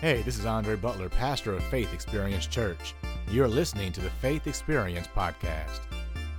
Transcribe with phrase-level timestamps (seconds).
[0.00, 2.94] Hey, this is Andre Butler, pastor of Faith Experience Church.
[3.30, 5.80] You're listening to the Faith Experience Podcast.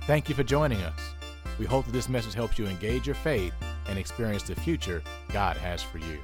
[0.00, 0.98] Thank you for joining us.
[1.60, 3.54] We hope that this message helps you engage your faith
[3.86, 5.00] and experience the future
[5.32, 6.18] God has for you.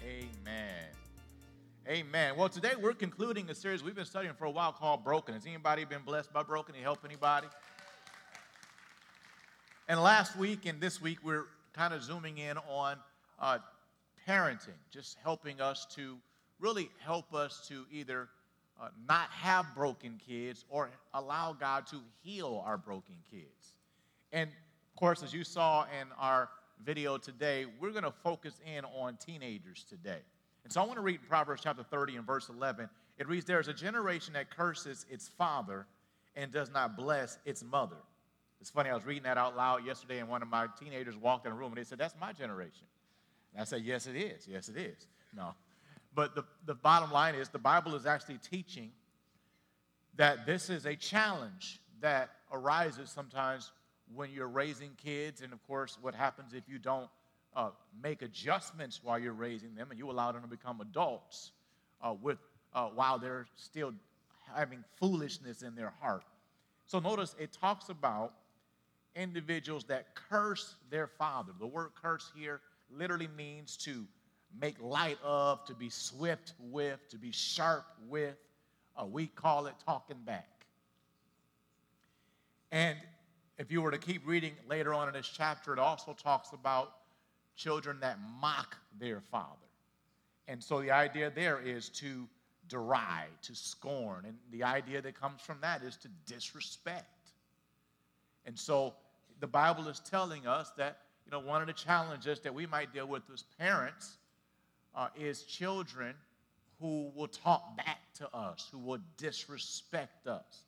[0.00, 0.84] Amen.
[1.88, 2.36] Amen.
[2.36, 5.34] Well, today we're concluding a series we've been studying for a while called Broken.
[5.34, 6.76] Has anybody been blessed by Broken?
[6.76, 7.48] You help anybody?
[9.88, 12.96] And last week and this week, we're kind of zooming in on
[13.40, 13.58] uh,
[14.26, 16.16] parenting, just helping us to
[16.60, 18.28] really help us to either
[18.80, 23.74] uh, not have broken kids or allow God to heal our broken kids.
[24.32, 26.48] And of course, as you saw in our
[26.84, 30.20] video today, we're going to focus in on teenagers today.
[30.64, 32.88] And so I want to read Proverbs chapter 30 and verse 11.
[33.18, 35.86] It reads, There is a generation that curses its father
[36.36, 37.96] and does not bless its mother.
[38.64, 41.44] It's funny, I was reading that out loud yesterday, and one of my teenagers walked
[41.44, 42.86] in the room and they said, That's my generation.
[43.52, 44.48] And I said, Yes, it is.
[44.48, 45.06] Yes, it is.
[45.36, 45.50] No.
[46.14, 48.90] But the, the bottom line is the Bible is actually teaching
[50.16, 53.70] that this is a challenge that arises sometimes
[54.14, 57.10] when you're raising kids, and of course, what happens if you don't
[57.54, 57.68] uh,
[58.02, 61.52] make adjustments while you're raising them and you allow them to become adults
[62.00, 62.38] uh, with,
[62.72, 63.92] uh, while they're still
[64.56, 66.24] having foolishness in their heart.
[66.86, 68.32] So notice it talks about
[69.16, 71.52] individuals that curse their father.
[71.58, 74.06] The word curse here literally means to
[74.60, 78.36] make light of, to be swift with, to be sharp with.
[78.96, 80.66] Uh, we call it talking back.
[82.70, 82.96] And
[83.58, 86.94] if you were to keep reading later on in this chapter, it also talks about
[87.56, 89.48] children that mock their father.
[90.48, 92.28] And so the idea there is to
[92.68, 94.24] deride, to scorn.
[94.26, 97.30] And the idea that comes from that is to disrespect.
[98.44, 98.94] And so
[99.44, 102.94] the Bible is telling us that, you know, one of the challenges that we might
[102.94, 104.16] deal with as parents
[104.96, 106.14] uh, is children
[106.80, 110.62] who will talk back to us, who will disrespect us.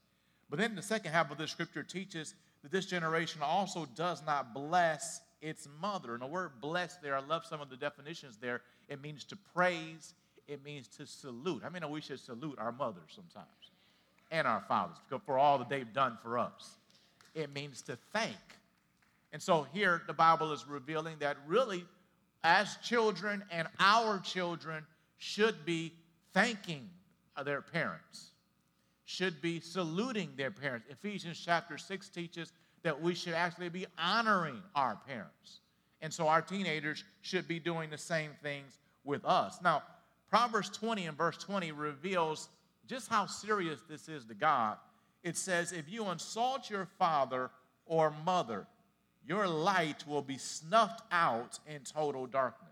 [0.50, 4.52] But then the second half of the scripture teaches that this generation also does not
[4.52, 6.12] bless its mother.
[6.12, 8.60] And the word bless there, I love some of the definitions there.
[8.90, 10.12] It means to praise,
[10.48, 11.62] it means to salute.
[11.64, 13.70] I mean, we should salute our mothers sometimes
[14.30, 16.76] and our fathers for all that they've done for us.
[17.34, 18.36] It means to thank.
[19.32, 21.84] And so here the Bible is revealing that really,
[22.44, 24.84] as children and our children
[25.18, 25.92] should be
[26.32, 26.88] thanking
[27.44, 28.30] their parents,
[29.04, 30.86] should be saluting their parents.
[30.90, 35.60] Ephesians chapter 6 teaches that we should actually be honoring our parents.
[36.00, 39.58] And so our teenagers should be doing the same things with us.
[39.62, 39.82] Now,
[40.28, 42.48] Proverbs 20 and verse 20 reveals
[42.86, 44.76] just how serious this is to God.
[45.22, 47.50] It says, If you insult your father
[47.86, 48.66] or mother,
[49.26, 52.70] your light will be snuffed out in total darkness.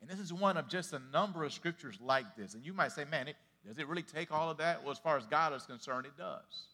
[0.00, 2.54] And this is one of just a number of scriptures like this.
[2.54, 3.36] And you might say, man, it,
[3.66, 4.82] does it really take all of that?
[4.82, 6.66] Well, as far as God is concerned, it does.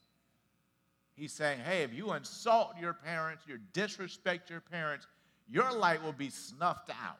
[1.15, 5.07] He's saying, hey, if you insult your parents, you disrespect your parents,
[5.49, 7.19] your light will be snuffed out.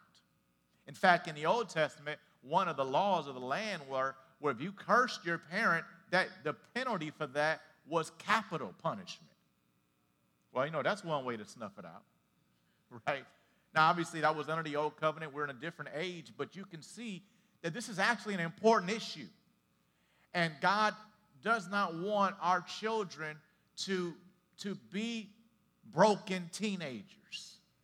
[0.89, 4.53] In fact, in the Old Testament, one of the laws of the land were where
[4.53, 9.30] if you cursed your parent, that the penalty for that was capital punishment.
[10.53, 12.03] Well, you know, that's one way to snuff it out,
[13.07, 13.25] right?
[13.75, 15.33] Now, obviously, that was under the old covenant.
[15.33, 17.23] We're in a different age, but you can see
[17.63, 19.27] that this is actually an important issue.
[20.35, 20.95] And God
[21.43, 23.37] does not want our children
[23.85, 24.15] to,
[24.59, 25.31] to be
[25.93, 27.05] broken teenagers.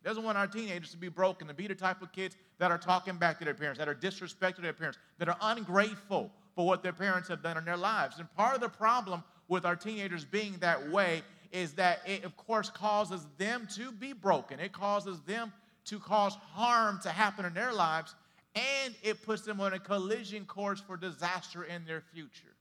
[0.01, 2.71] He doesn't want our teenagers to be broken, to be the type of kids that
[2.71, 6.65] are talking back to their parents, that are disrespecting their parents, that are ungrateful for
[6.65, 8.19] what their parents have done in their lives.
[8.19, 11.21] And part of the problem with our teenagers being that way
[11.51, 14.59] is that it, of course, causes them to be broken.
[14.59, 15.51] It causes them
[15.85, 18.15] to cause harm to happen in their lives,
[18.55, 22.55] and it puts them on a collision course for disaster in their future.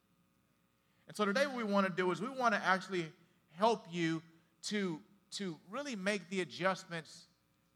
[1.09, 3.07] And so today, what we want to do is we want to actually
[3.53, 4.23] help you
[4.65, 5.01] to,
[5.33, 7.27] to really make the adjustments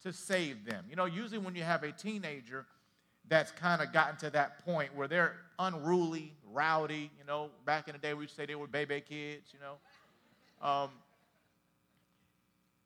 [0.03, 0.85] to save them.
[0.89, 2.67] You know, usually when you have a teenager
[3.29, 7.93] that's kind of gotten to that point where they're unruly, rowdy, you know, back in
[7.93, 9.77] the day we would say they were baby kids, you know
[10.63, 10.91] um,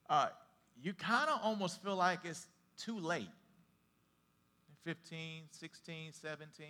[0.08, 0.28] uh,
[0.82, 2.46] you kind of almost feel like it's
[2.76, 3.28] too late.
[4.84, 6.66] 15, 16, 17,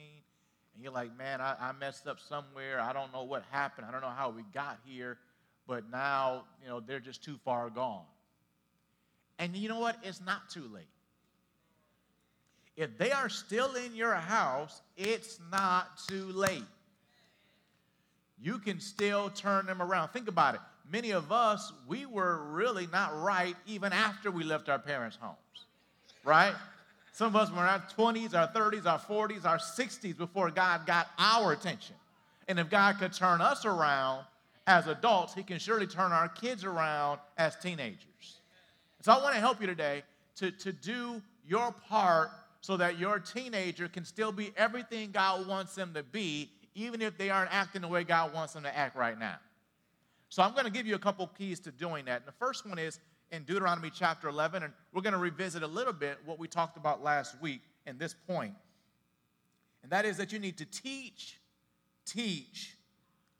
[0.74, 2.80] and you're like, man, I, I messed up somewhere.
[2.80, 3.86] I don't know what happened.
[3.88, 5.18] I don't know how we got here,
[5.66, 8.04] but now, you know, they're just too far gone.
[9.40, 9.96] And you know what?
[10.04, 10.86] It's not too late.
[12.76, 16.62] If they are still in your house, it's not too late.
[18.40, 20.08] You can still turn them around.
[20.08, 20.60] Think about it
[20.90, 25.36] many of us, we were really not right even after we left our parents' homes.
[26.24, 26.54] right?
[27.12, 30.84] Some of us were in our 20s, our 30s, our 40s, our 60s before God
[30.84, 31.94] got our attention.
[32.48, 34.24] And if God could turn us around
[34.66, 38.40] as adults, He can surely turn our kids around as teenagers.
[39.00, 40.02] So I want to help you today
[40.36, 42.30] to, to do your part
[42.60, 47.16] so that your teenager can still be everything God wants them to be, even if
[47.18, 49.36] they aren't acting the way God wants them to act right now.
[50.34, 52.22] So I'm going to give you a couple keys to doing that.
[52.22, 52.98] And the first one is
[53.30, 56.76] in Deuteronomy chapter 11, and we're going to revisit a little bit what we talked
[56.76, 58.52] about last week in this point.
[59.84, 61.38] And that is that you need to teach,
[62.04, 62.76] teach,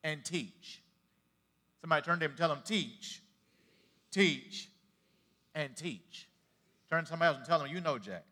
[0.04, 0.82] and teach.
[1.80, 3.22] Somebody turn to him and tell him, teach,
[4.12, 4.68] teach,
[5.52, 6.28] and teach.
[6.88, 8.22] Turn to somebody else and tell them, you know, Jack.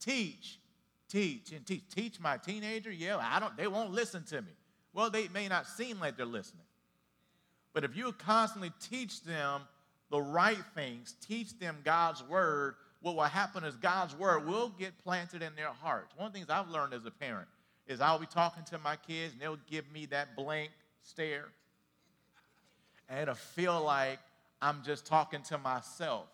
[0.00, 0.58] Teach,
[1.06, 1.82] teach, and teach.
[1.94, 2.90] Teach my teenager?
[2.90, 4.52] Yeah, I don't, they won't listen to me.
[4.98, 6.64] Well, they may not seem like they're listening.
[7.72, 9.60] But if you constantly teach them
[10.10, 14.98] the right things, teach them God's word, what will happen is God's word will get
[15.04, 16.16] planted in their hearts.
[16.16, 17.46] One of the things I've learned as a parent
[17.86, 20.72] is I'll be talking to my kids and they'll give me that blank
[21.02, 21.46] stare.
[23.08, 24.18] And it'll feel like
[24.60, 26.26] I'm just talking to myself.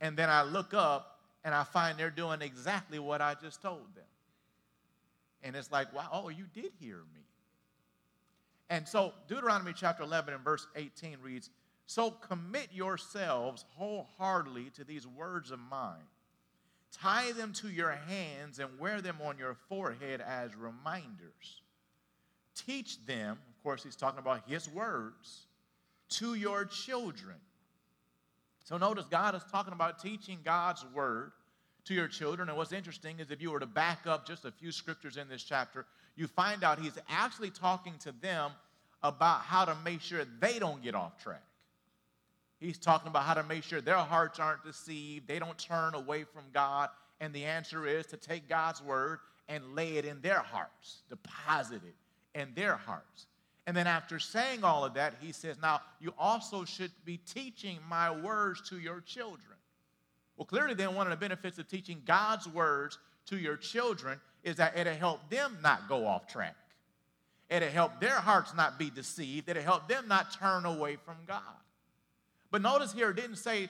[0.00, 3.94] And then I look up and I find they're doing exactly what I just told
[3.94, 4.02] them.
[5.44, 7.20] And it's like, wow, oh, you did hear me.
[8.68, 11.50] And so Deuteronomy chapter 11 and verse 18 reads,
[11.86, 16.02] So commit yourselves wholeheartedly to these words of mine.
[16.92, 21.62] Tie them to your hands and wear them on your forehead as reminders.
[22.54, 25.46] Teach them, of course, he's talking about his words,
[26.08, 27.36] to your children.
[28.64, 31.32] So notice God is talking about teaching God's word
[31.86, 32.48] to your children.
[32.48, 35.28] And what's interesting is if you were to back up just a few scriptures in
[35.28, 35.86] this chapter,
[36.16, 38.52] you find out he's actually talking to them
[39.02, 41.42] about how to make sure they don't get off track.
[42.58, 46.24] He's talking about how to make sure their hearts aren't deceived, they don't turn away
[46.24, 46.88] from God.
[47.20, 51.80] And the answer is to take God's word and lay it in their hearts, deposit
[51.86, 53.26] it in their hearts.
[53.66, 57.78] And then after saying all of that, he says, Now you also should be teaching
[57.88, 59.55] my words to your children.
[60.36, 64.56] Well, clearly, then, one of the benefits of teaching God's words to your children is
[64.56, 66.56] that it'll help them not go off track.
[67.48, 69.48] It'll help their hearts not be deceived.
[69.48, 71.40] It'll help them not turn away from God.
[72.50, 73.68] But notice here, it didn't say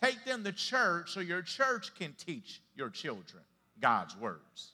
[0.00, 3.42] take them to church so your church can teach your children
[3.80, 4.72] God's words.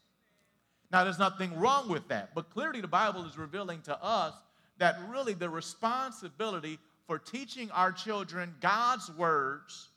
[0.90, 4.34] Now, there's nothing wrong with that, but clearly the Bible is revealing to us
[4.78, 9.88] that really the responsibility for teaching our children God's words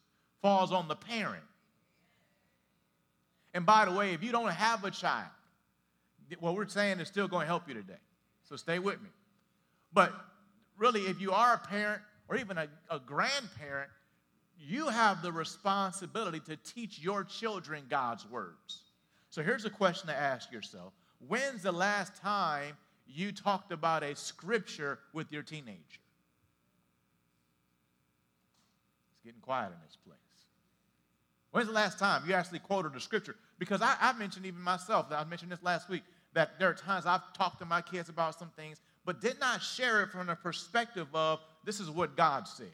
[0.45, 1.42] falls on the parent.
[3.56, 5.31] And by the way, if you don't have a child,
[6.39, 7.97] what we're saying is still going to help you today.
[8.47, 9.09] So stay with me.
[9.92, 10.13] But
[10.77, 13.89] really, if you are a parent or even a, a grandparent,
[14.59, 18.83] you have the responsibility to teach your children God's words.
[19.31, 20.94] So here's a question to ask yourself
[21.27, 22.77] When's the last time
[23.07, 25.80] you talked about a scripture with your teenager?
[29.09, 30.19] It's getting quiet in this place.
[31.56, 33.38] When's the last time you actually quoted a scripture?
[33.60, 36.04] Because I, I mentioned even myself, I mentioned this last week,
[36.34, 39.63] that there are times I've talked to my kids about some things, but did not
[39.63, 42.68] share it from the perspective of this is what God said.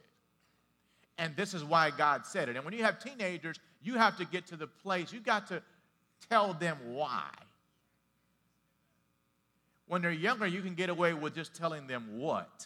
[1.19, 2.55] And this is why God said it.
[2.55, 5.61] And when you have teenagers, you have to get to the place, you got to
[6.27, 7.29] tell them why.
[9.85, 12.65] When they're younger, you can get away with just telling them what.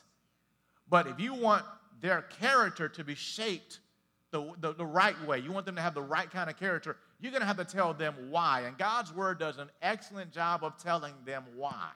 [0.90, 1.66] But if you want
[2.00, 3.80] their character to be shaped
[4.36, 6.98] the, the, the, right way, you want them to have the right kind of character,
[7.22, 8.64] you're going to have to tell them why.
[8.68, 11.88] And God's word does an excellent job of telling them why.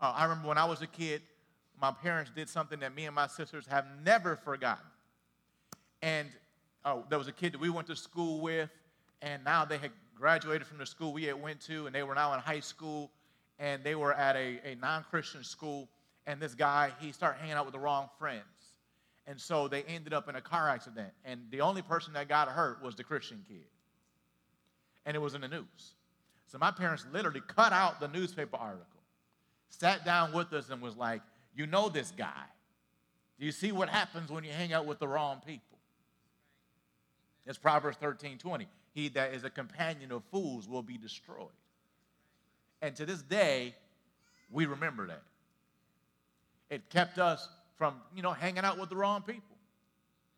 [0.00, 1.22] Uh, I remember when I was a kid,
[1.80, 4.86] my parents did something that me and my sisters have never forgotten.
[6.02, 6.28] And
[6.84, 8.70] uh, there was a kid that we went to school with,
[9.22, 12.14] and now they had graduated from the school we had went to, and they were
[12.14, 13.10] now in high school,
[13.58, 15.88] and they were at a, a non-Christian school.
[16.28, 18.44] And this guy, he started hanging out with the wrong friends.
[19.26, 21.10] And so they ended up in a car accident.
[21.24, 23.64] And the only person that got hurt was the Christian kid.
[25.06, 25.94] And it was in the news.
[26.46, 28.86] So my parents literally cut out the newspaper article,
[29.70, 31.22] sat down with us, and was like,
[31.54, 32.44] You know this guy.
[33.38, 35.78] Do you see what happens when you hang out with the wrong people?
[37.46, 38.68] It's Proverbs 13 20.
[38.92, 41.48] He that is a companion of fools will be destroyed.
[42.80, 43.74] And to this day,
[44.50, 45.22] we remember that.
[46.70, 49.56] It kept us from, you know, hanging out with the wrong people.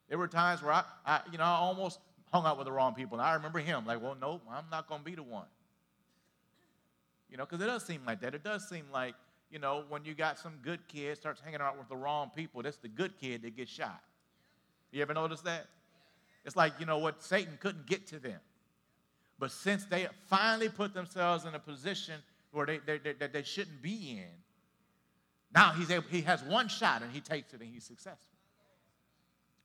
[0.09, 1.99] There were times where I, I you know, I almost
[2.33, 3.19] hung out with the wrong people.
[3.19, 5.47] And I remember him like, well, no, I'm not going to be the one.
[7.31, 8.35] You know, because it does seem like that.
[8.35, 9.15] It does seem like,
[9.51, 12.63] you know, when you got some good kid starts hanging out with the wrong people,
[12.63, 14.01] that's the good kid that gets shot.
[14.93, 15.67] You ever notice that?
[16.45, 18.39] It's like, you know what, Satan couldn't get to them.
[19.39, 22.15] But since they finally put themselves in a position
[22.53, 24.31] where they, they, they, they shouldn't be in,
[25.57, 28.37] now he's able, he has one shot and he takes it and he's successful.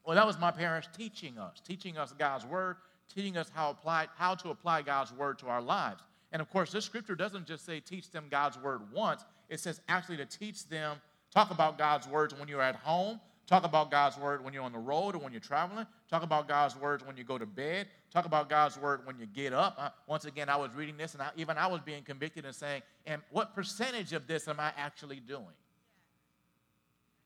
[0.05, 2.77] Well, that was my parents teaching us, teaching us God's word,
[3.13, 6.01] teaching us how, apply, how to apply God's word to our lives.
[6.31, 9.81] And of course, this scripture doesn't just say teach them God's word once, it says
[9.89, 10.95] actually to teach them,
[11.29, 14.71] talk about God's words when you're at home, talk about God's word when you're on
[14.71, 17.87] the road or when you're traveling, talk about God's words when you go to bed,
[18.13, 19.75] talk about God's word when you get up.
[19.77, 22.55] Uh, once again, I was reading this and I, even I was being convicted and
[22.55, 25.53] saying, and what percentage of this am I actually doing?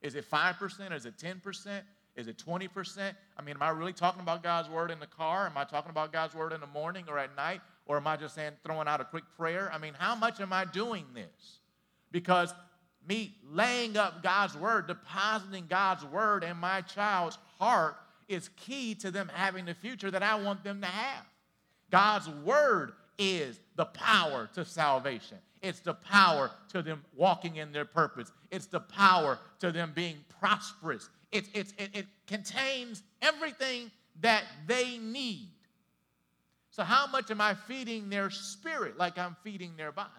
[0.06, 0.94] Is it 5%?
[0.94, 1.80] Is it 10%?
[2.14, 3.12] Is it 20%?
[3.36, 5.46] I mean, am I really talking about God's word in the car?
[5.46, 7.60] Am I talking about God's word in the morning or at night?
[7.86, 9.68] Or am I just saying, throwing out a quick prayer?
[9.74, 11.58] I mean, how much am I doing this?
[12.12, 12.54] Because
[13.08, 17.96] me laying up God's word, depositing God's word in my child's heart
[18.28, 21.24] is key to them having the future that I want them to have.
[21.90, 25.38] God's word is the power to salvation.
[25.66, 28.30] It's the power to them walking in their purpose.
[28.52, 31.08] It's the power to them being prosperous.
[31.32, 35.50] It, it, it, it contains everything that they need.
[36.70, 40.10] So, how much am I feeding their spirit like I'm feeding their body?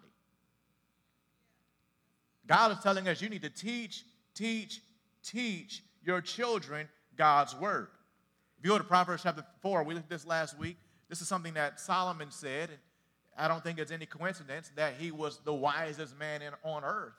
[2.45, 4.81] God is telling us you need to teach, teach,
[5.23, 7.87] teach your children God's word.
[8.59, 10.77] If you go to Proverbs chapter 4, we looked at this last week.
[11.09, 12.79] This is something that Solomon said, and
[13.37, 17.13] I don't think it's any coincidence that he was the wisest man in, on earth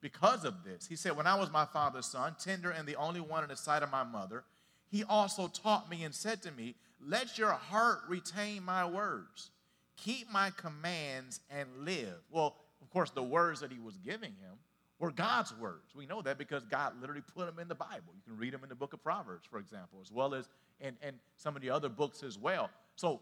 [0.00, 0.86] because of this.
[0.86, 3.56] He said, When I was my father's son, tender and the only one in the
[3.56, 4.44] sight of my mother,
[4.90, 9.50] he also taught me and said to me, Let your heart retain my words,
[9.96, 12.16] keep my commands, and live.
[12.30, 14.58] Well, of course, the words that he was giving him
[14.98, 15.94] were God's words.
[15.94, 18.12] We know that because God literally put them in the Bible.
[18.14, 20.48] You can read them in the book of Proverbs, for example, as well as
[20.80, 22.70] in, in some of the other books as well.
[22.96, 23.20] So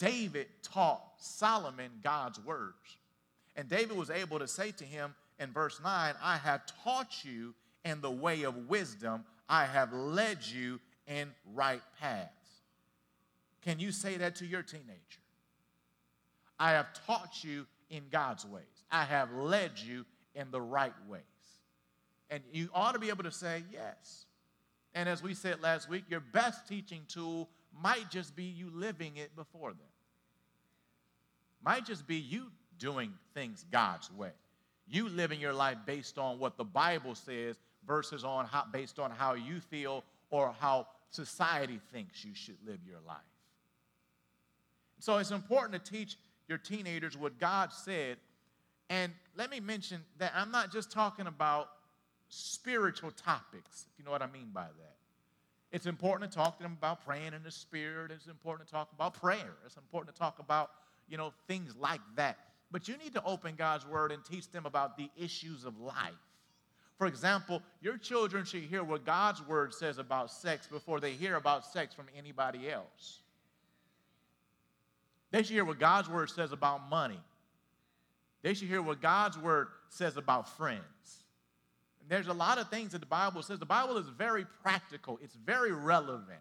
[0.00, 2.74] David taught Solomon God's words.
[3.54, 7.54] And David was able to say to him in verse 9, I have taught you
[7.84, 12.30] in the way of wisdom, I have led you in right paths.
[13.62, 15.20] Can you say that to your teenager?
[16.58, 18.64] I have taught you in God's ways.
[18.90, 20.04] I have led you
[20.34, 21.22] in the right ways.
[22.30, 24.26] And you ought to be able to say yes.
[24.94, 27.48] And as we said last week, your best teaching tool
[27.82, 29.89] might just be you living it before them.
[31.64, 32.46] Might just be you
[32.78, 34.32] doing things God's way.
[34.86, 39.10] You living your life based on what the Bible says versus on how, based on
[39.10, 43.16] how you feel or how society thinks you should live your life.
[44.98, 46.16] So it's important to teach
[46.48, 48.16] your teenagers what God said.
[48.88, 51.70] And let me mention that I'm not just talking about
[52.28, 54.96] spiritual topics, if you know what I mean by that.
[55.72, 58.10] It's important to talk to them about praying in the spirit.
[58.10, 59.54] It's important to talk about prayer.
[59.64, 60.70] It's important to talk about,
[61.10, 62.38] you know, things like that.
[62.70, 66.14] But you need to open God's word and teach them about the issues of life.
[66.96, 71.36] For example, your children should hear what God's word says about sex before they hear
[71.36, 73.20] about sex from anybody else.
[75.30, 77.20] They should hear what God's word says about money.
[78.42, 81.24] They should hear what God's word says about friends.
[82.00, 83.58] And there's a lot of things that the Bible says.
[83.58, 86.40] The Bible is very practical, it's very relevant.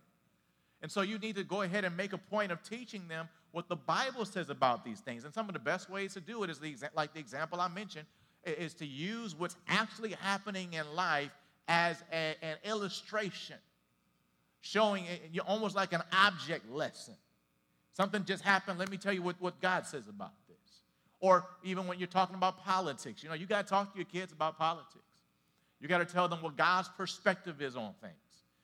[0.81, 3.67] And so you need to go ahead and make a point of teaching them what
[3.67, 5.25] the Bible says about these things.
[5.25, 7.67] And some of the best ways to do it is the like the example I
[7.67, 8.05] mentioned
[8.45, 11.31] is to use what's actually happening in life
[11.67, 13.57] as a, an illustration,
[14.61, 17.15] showing it almost like an object lesson.
[17.93, 18.79] Something just happened.
[18.79, 20.55] Let me tell you what, what God says about this.
[21.19, 24.05] Or even when you're talking about politics, you know, you got to talk to your
[24.05, 25.03] kids about politics.
[25.81, 28.13] You got to tell them what God's perspective is on things.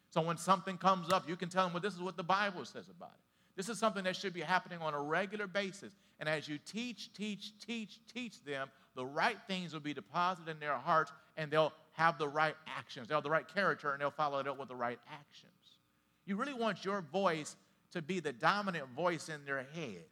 [0.10, 2.64] So when something comes up, you can tell them, well, this is what the Bible
[2.64, 3.25] says about it.
[3.56, 5.92] This is something that should be happening on a regular basis.
[6.20, 10.60] And as you teach, teach, teach, teach them, the right things will be deposited in
[10.60, 13.08] their hearts and they'll have the right actions.
[13.08, 15.52] They'll have the right character and they'll follow it up with the right actions.
[16.26, 17.56] You really want your voice
[17.92, 20.06] to be the dominant voice in their head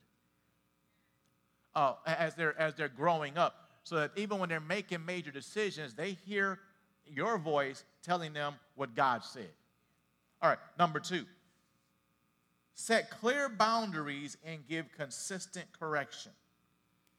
[1.76, 5.94] uh, as, they're, as they're growing up so that even when they're making major decisions,
[5.94, 6.60] they hear
[7.06, 9.50] your voice telling them what God said.
[10.42, 11.26] All right, number two,
[12.76, 16.32] Set clear boundaries and give consistent correction.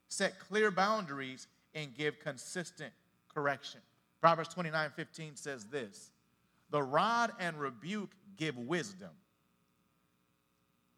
[0.08, 2.92] Set clear boundaries and give consistent
[3.32, 3.80] correction.
[4.20, 6.10] Proverbs 29 15 says this
[6.70, 9.10] The rod and rebuke give wisdom,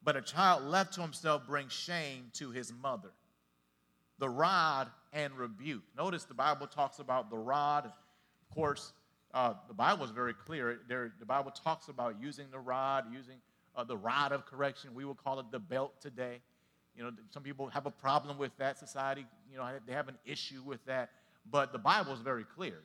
[0.02, 3.10] but a child left to himself brings shame to his mother.
[4.18, 5.82] The rod and rebuke.
[5.96, 7.86] Notice the Bible talks about the rod.
[7.86, 8.92] Of course,
[9.34, 10.80] uh, the Bible is very clear.
[10.88, 13.36] There, the Bible talks about using the rod, using
[13.76, 14.94] uh, the rod of correction.
[14.94, 16.40] We will call it the belt today.
[16.96, 18.78] You know, some people have a problem with that.
[18.78, 21.10] Society, you know, they have an issue with that.
[21.50, 22.78] But the Bible is very clear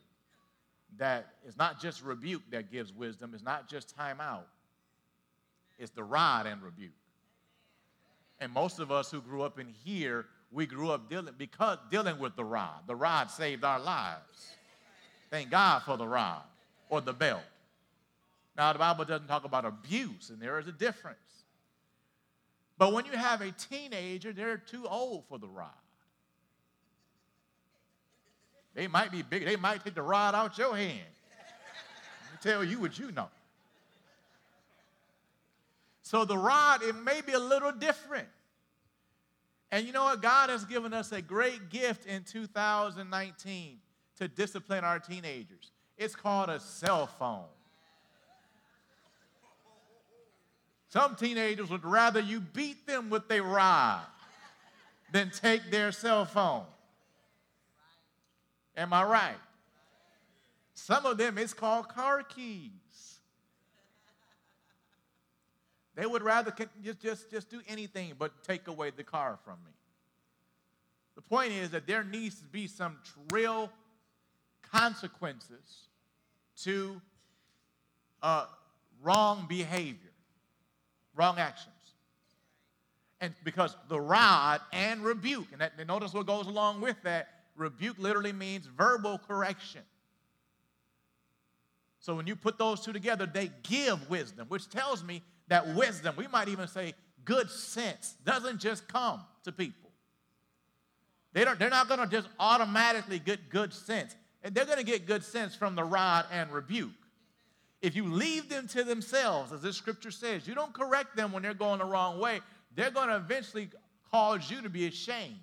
[0.98, 3.32] that it's not just rebuke that gives wisdom.
[3.34, 4.48] It's not just time out.
[5.80, 6.92] It's the rod and rebuke.
[8.40, 12.20] And most of us who grew up in here, we grew up dealing because dealing
[12.20, 12.82] with the rod.
[12.88, 14.56] The rod saved our lives.
[15.30, 16.42] Thank God for the rod
[16.90, 17.42] or the belt.
[18.62, 21.18] Now, the Bible doesn't talk about abuse, and there is a difference.
[22.78, 25.72] But when you have a teenager, they're too old for the rod.
[28.76, 31.00] They might be big, they might take the rod out your hand.
[32.44, 33.30] tell you what you know.
[36.04, 38.28] So the rod, it may be a little different.
[39.72, 40.22] And you know what?
[40.22, 43.80] God has given us a great gift in 2019
[44.20, 45.72] to discipline our teenagers.
[45.98, 47.46] It's called a cell phone.
[50.92, 54.02] Some teenagers would rather you beat them with a rod
[55.14, 56.66] than take their cell phone.
[58.76, 59.38] Am I right?
[60.74, 63.20] Some of them, it's called car keys.
[65.96, 69.72] They would rather just, just, just do anything but take away the car from me.
[71.16, 72.98] The point is that there needs to be some
[73.32, 73.70] real
[74.74, 75.88] consequences
[76.64, 77.02] to
[78.22, 78.48] uh,
[79.02, 80.11] wrong behavior
[81.16, 81.76] wrong actions.
[83.20, 87.98] And because the rod and rebuke, and that, notice what goes along with that rebuke
[88.00, 89.82] literally means verbal correction.
[92.00, 96.16] So when you put those two together, they give wisdom, which tells me that wisdom,
[96.18, 99.92] we might even say good sense, doesn't just come to people.
[101.34, 104.16] They don't, they're not going to just automatically get good sense.
[104.44, 106.90] And they're going to get good sense from the rod and rebuke.
[107.82, 111.42] If you leave them to themselves, as this scripture says, you don't correct them when
[111.42, 112.42] they're going the wrong way,
[112.76, 113.70] they're going to eventually
[114.12, 115.40] cause you to be ashamed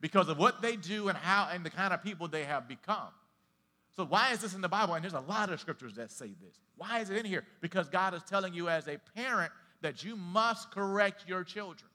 [0.00, 3.08] because of what they do and how and the kind of people they have become.
[3.96, 4.94] So, why is this in the Bible?
[4.94, 6.58] And there's a lot of scriptures that say this.
[6.76, 7.44] Why is it in here?
[7.60, 9.52] Because God is telling you as a parent
[9.82, 11.90] that you must correct your children.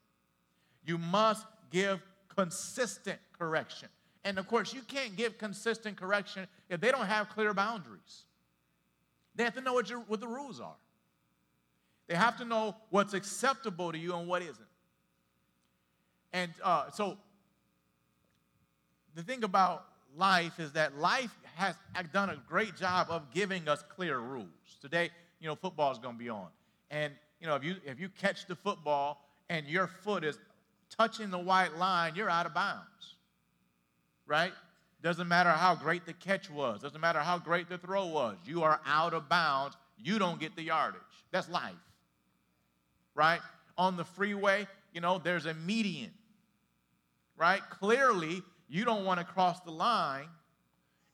[0.86, 2.02] You must give
[2.36, 3.90] consistent correction.
[4.24, 8.26] And of course, you can't give consistent correction if they don't have clear boundaries.
[9.36, 10.76] They have to know what, your, what the rules are.
[12.08, 14.58] They have to know what's acceptable to you and what isn't.
[16.34, 17.18] And uh, so
[19.16, 21.76] the thing about life is that life has
[22.12, 24.48] done a great job of giving us clear rules.
[24.82, 26.48] Today, you know, football is going to be on.
[26.90, 30.38] And, you know, if you, if you catch the football and your foot is
[30.96, 33.16] touching the white line, you're out of bounds,
[34.26, 34.54] right?
[35.02, 38.36] Doesn't matter how great the catch was, doesn't matter how great the throw was.
[38.46, 39.78] You are out of bounds.
[39.98, 41.02] You don't get the yardage.
[41.32, 41.74] That's life.
[43.16, 43.40] Right?
[43.78, 46.12] On the freeway, you know, there's a median.
[47.38, 47.62] Right?
[47.70, 50.28] Clearly, you don't want to cross the line.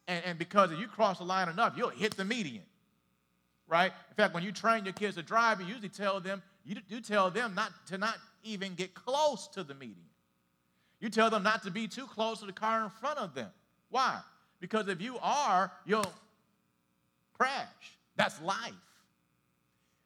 [0.08, 2.64] And, and because if you cross the line enough, you'll hit the median.
[3.68, 3.92] Right?
[4.10, 7.02] In fact, when you train your kids to drive, you usually tell them, you, you
[7.02, 9.98] tell them not to not even get close to the median.
[11.00, 13.50] You tell them not to be too close to the car in front of them.
[13.96, 14.20] Why?
[14.60, 16.12] Because if you are, you'll
[17.38, 17.66] crash.
[18.18, 18.74] That's life.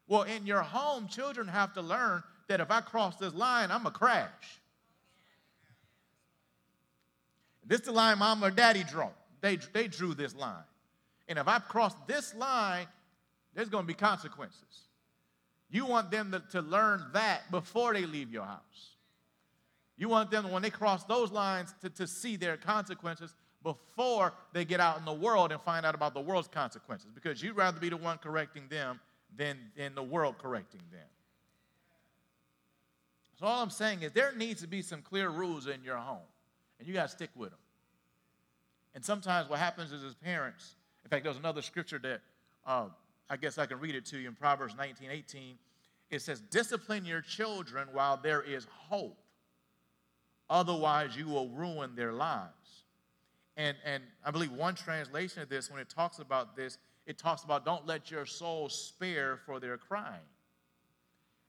[0.06, 3.82] Well, in your home, children have to learn that if I cross this line, I'm
[3.82, 4.60] to crash.
[7.66, 9.08] This is the line mom or daddy drew.
[9.40, 10.62] They, they drew this line.
[11.26, 12.86] And if I cross this line,
[13.54, 14.86] there's going to be consequences.
[15.68, 18.94] You want them to, to learn that before they leave your house.
[19.96, 24.64] You want them, when they cross those lines, to, to see their consequences before they
[24.64, 27.78] get out in the world and find out about the world's consequences because you'd rather
[27.78, 29.00] be the one correcting them
[29.36, 31.06] than, than the world correcting them.
[33.38, 36.18] So, all I'm saying is there needs to be some clear rules in your home,
[36.78, 37.58] and you got to stick with them.
[38.94, 42.20] And sometimes what happens is, as parents, in fact, there's another scripture that
[42.66, 42.86] uh,
[43.30, 45.58] I guess I can read it to you in Proverbs 19 18.
[46.10, 49.18] It says, Discipline your children while there is hope,
[50.50, 52.52] otherwise, you will ruin their lives.
[53.60, 57.44] And, and I believe one translation of this, when it talks about this, it talks
[57.44, 60.24] about don't let your soul spare for their crying.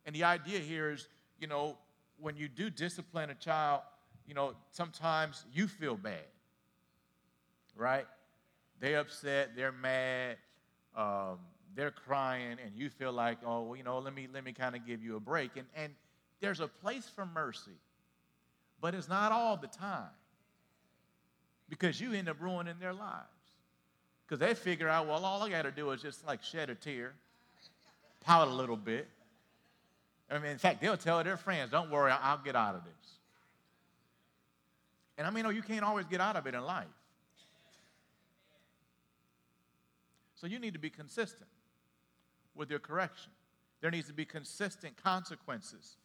[0.06, 1.08] And the idea here is,
[1.40, 1.78] you know,
[2.20, 3.84] when you do discipline a child,
[4.28, 6.28] you know, sometimes you feel bad,
[7.78, 8.06] right?
[8.82, 10.36] They're upset, they're mad,
[10.98, 11.40] um,
[11.76, 14.76] they're crying, and you feel like, oh, well, you know, let me let me kind
[14.76, 15.56] of give you a break.
[15.56, 15.94] And and
[16.42, 17.80] there's a place for mercy,
[18.82, 20.10] but it's not all the time
[21.72, 23.30] because you end up ruining their lives.
[24.28, 26.76] Because they figure out, well, all I got to do is just like shed a
[26.76, 27.14] tear,
[28.26, 29.08] pout a little bit.
[30.30, 33.12] I mean, in fact, they'll tell their friends, don't worry, I'll get out of this.
[35.18, 36.86] And I mean, no, you can't always get out of it in life.
[40.36, 41.50] So you need to be consistent
[42.54, 43.32] with your correction.
[43.80, 45.96] There needs to be consistent consequences,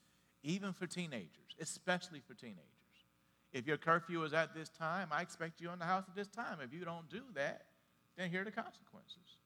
[0.44, 2.75] even for teenagers, especially for teenagers.
[3.52, 6.28] If your curfew is at this time, I expect you in the house at this
[6.28, 6.58] time.
[6.62, 7.66] If you don't do that,
[8.16, 9.38] then here are the consequences.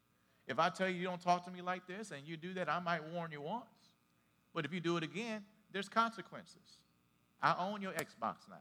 [0.49, 2.69] If I tell you you don't talk to me like this and you do that,
[2.69, 3.65] I might warn you once.
[4.53, 6.57] But if you do it again, there's consequences.
[7.43, 8.57] I own your Xbox now,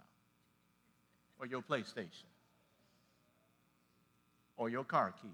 [1.39, 2.30] or your PlayStation,
[4.56, 5.32] or your car keys.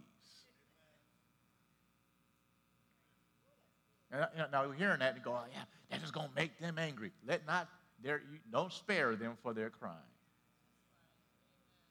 [4.12, 6.78] And now we're hearing that and go, oh, yeah, that's just going to make them
[6.80, 7.12] angry.
[7.28, 7.68] Let not,
[8.02, 9.96] their, you, don't spare them for their crime.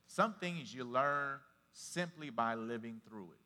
[0.07, 1.39] Some things you learn
[1.73, 3.45] simply by living through it.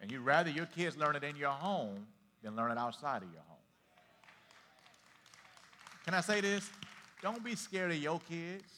[0.00, 2.06] And you'd rather your kids learn it in your home
[2.42, 3.56] than learn it outside of your home.
[6.04, 6.70] Can I say this?
[7.20, 8.72] Don't be scared of your kids.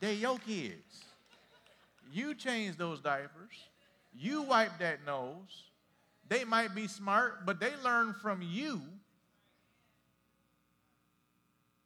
[0.00, 1.04] They're your kids.
[2.12, 3.52] You change those diapers.
[4.12, 5.69] You wipe that nose.
[6.30, 8.80] They might be smart, but they learn from you.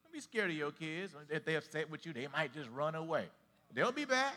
[0.02, 1.14] Don't be scared of your kids.
[1.30, 3.24] If they're upset with you, they might just run away.
[3.72, 4.36] They'll be back.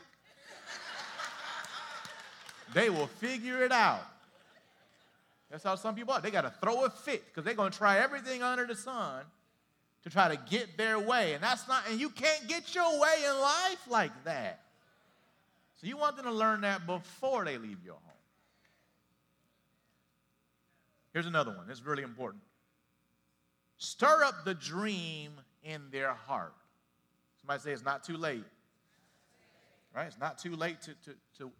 [2.73, 3.99] they will figure it out.
[5.51, 6.21] That's how some people are.
[6.21, 9.23] They got to throw a fit because they're going to try everything under the sun
[10.03, 11.33] to try to get their way.
[11.33, 14.61] And that's not, and you can't get your way in life like that.
[15.81, 18.06] So you want them to learn that before they leave your home.
[21.17, 21.67] Here's another one.
[21.71, 22.43] Is really important.
[23.79, 25.31] Stir up the dream
[25.63, 26.53] in their heart.
[27.41, 28.43] Somebody say it's not too late.
[29.95, 30.05] Right?
[30.05, 31.51] It's not too late to, to, to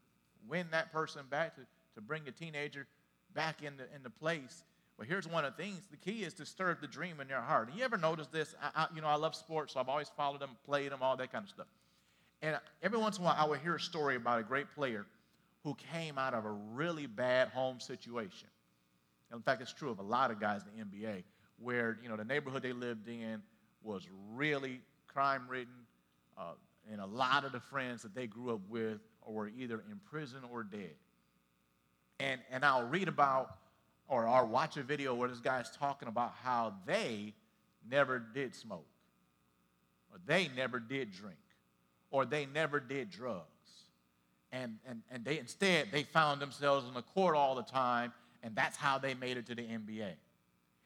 [0.48, 1.62] win that person back, to,
[1.96, 2.86] to bring a teenager
[3.34, 4.64] back into, into place.
[4.96, 5.88] Well, here's one of the things.
[5.90, 7.70] The key is to stir up the dream in their heart.
[7.70, 8.54] And you ever notice this?
[8.62, 11.18] I, I, you know, I love sports, so I've always followed them, played them, all
[11.18, 11.66] that kind of stuff.
[12.44, 15.08] And every once in a while, I would hear a story about a great player
[15.64, 18.50] who came out of a really bad home situation.
[19.34, 21.24] In fact, it's true of a lot of guys in the NBA,
[21.60, 23.42] where you know the neighborhood they lived in
[23.84, 25.74] was really crime-ridden,
[26.38, 26.54] uh,
[26.92, 30.40] and a lot of the friends that they grew up with were either in prison
[30.52, 30.96] or dead.
[32.20, 33.58] And and I'll read about
[34.08, 37.34] or I'll watch a video where this guy's talking about how they
[37.90, 38.88] never did smoke,
[40.12, 41.38] or they never did drink
[42.12, 43.44] or they never did drugs.
[44.52, 48.14] And, and, and they instead they found themselves in the court all the time,
[48.48, 50.14] and that's how they made it to the NBA.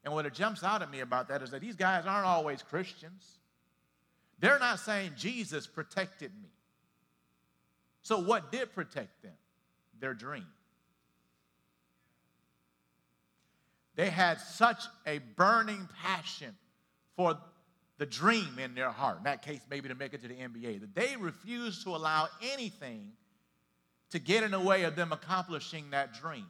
[0.04, 2.64] And what it jumps out at me about that is that these guys aren't always
[2.64, 3.38] Christians.
[4.40, 6.50] They're not saying Jesus protected me.
[8.02, 9.36] So what did protect them?
[10.00, 10.48] Their dream.
[13.96, 16.56] They had such a burning passion
[17.16, 17.38] for
[18.00, 20.80] the dream in their heart, in that case, maybe to make it to the NBA,
[20.80, 23.12] that they refused to allow anything
[24.10, 26.48] to get in the way of them accomplishing that dream.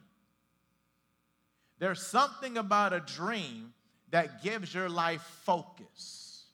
[1.82, 3.72] There's something about a dream
[4.12, 6.44] that gives your life focus.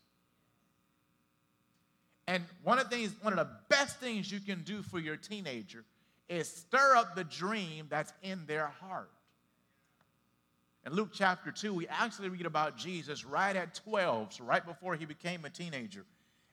[2.27, 5.19] And one of the things, one of the best things you can do for your
[5.19, 5.85] teenager
[6.31, 9.11] is stir up the dream that's in their heart.
[10.87, 14.97] In Luke chapter 2, we actually read about Jesus right at 12, so right before
[14.97, 16.07] he became a teenager.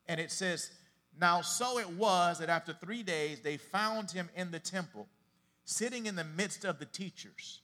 [0.09, 0.69] And it says,
[1.17, 5.07] Now so it was that after three days they found him in the temple,
[5.63, 7.61] sitting in the midst of the teachers,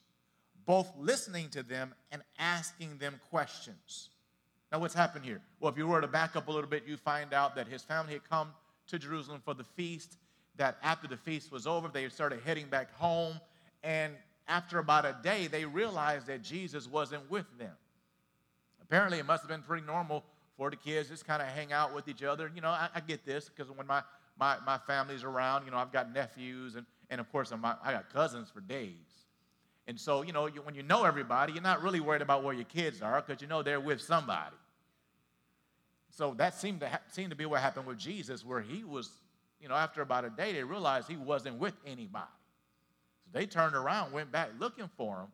[0.66, 4.10] both listening to them and asking them questions.
[4.72, 5.42] Now, what's happened here?
[5.60, 7.84] Well, if you were to back up a little bit, you find out that his
[7.84, 8.54] family had come
[8.88, 10.18] to Jerusalem for the feast,
[10.56, 13.40] that after the feast was over, they started heading back home,
[13.84, 14.14] and
[14.48, 17.74] after about a day, they realized that Jesus wasn't with them.
[18.82, 20.24] Apparently, it must have been pretty normal
[20.58, 22.52] for the kids just kind of hang out with each other.
[22.54, 24.04] You know, I, I get this because when my,
[24.40, 27.94] my, my family's around, you know, I've got nephews and, and of course, my, I
[27.94, 29.21] got cousins for days.
[29.92, 32.54] And so, you know, you, when you know everybody, you're not really worried about where
[32.54, 34.56] your kids are because you know they're with somebody.
[36.12, 39.12] So that seemed to, ha- seemed to be what happened with Jesus, where he was,
[39.60, 42.24] you know, after about a day, they realized he wasn't with anybody.
[43.26, 45.28] So They turned around, went back looking for him,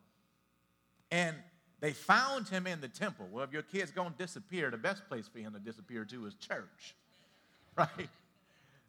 [1.12, 1.36] and
[1.80, 3.28] they found him in the temple.
[3.32, 6.26] Well, if your kid's going to disappear, the best place for him to disappear to
[6.26, 6.96] is church,
[7.78, 8.10] right?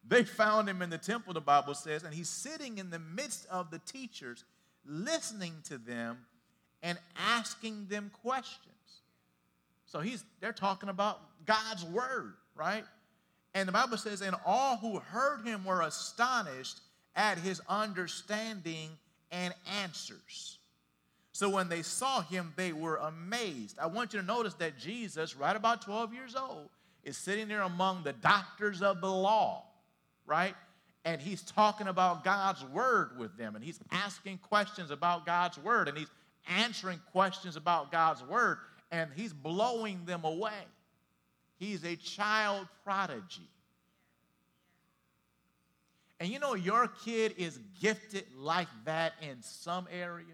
[0.08, 3.46] They found him in the temple, the Bible says, and he's sitting in the midst
[3.50, 4.46] of the teachers,
[4.86, 6.18] listening to them
[6.82, 8.74] and asking them questions.
[9.86, 12.84] So he's they're talking about God's word, right?
[13.54, 16.80] And the Bible says, and all who heard him were astonished
[17.16, 18.90] at his understanding
[19.32, 20.58] and answers.
[21.32, 23.78] So when they saw him, they were amazed.
[23.78, 26.68] I want you to notice that Jesus, right about 12 years old,
[27.04, 29.64] is sitting there among the doctors of the law,
[30.26, 30.54] right?
[31.08, 35.88] And he's talking about God's word with them, and he's asking questions about God's word,
[35.88, 36.10] and he's
[36.46, 38.58] answering questions about God's word,
[38.92, 40.66] and he's blowing them away.
[41.58, 43.48] He's a child prodigy.
[46.20, 50.26] And you know, your kid is gifted like that in some area.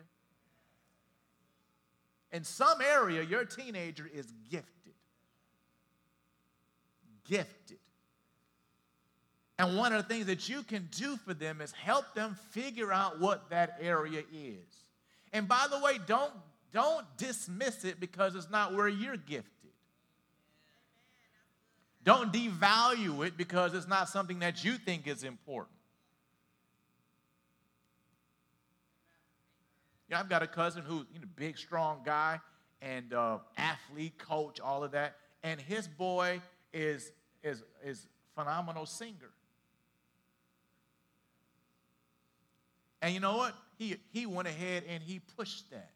[2.32, 4.94] In some area, your teenager is gifted.
[7.28, 7.78] Gifted.
[9.64, 12.92] And one of the things that you can do for them is help them figure
[12.92, 14.84] out what that area is.
[15.32, 16.32] And by the way, don't,
[16.70, 19.70] don't dismiss it because it's not where you're gifted.
[22.04, 25.78] Don't devalue it because it's not something that you think is important.
[30.10, 32.38] You know, I've got a cousin who's you know, big, strong guy
[32.82, 35.16] and uh, athlete, coach, all of that.
[35.42, 36.42] And his boy
[36.74, 39.30] is, is, is phenomenal singer.
[43.04, 43.54] And you know what?
[43.76, 45.90] He, he went ahead and he pushed that.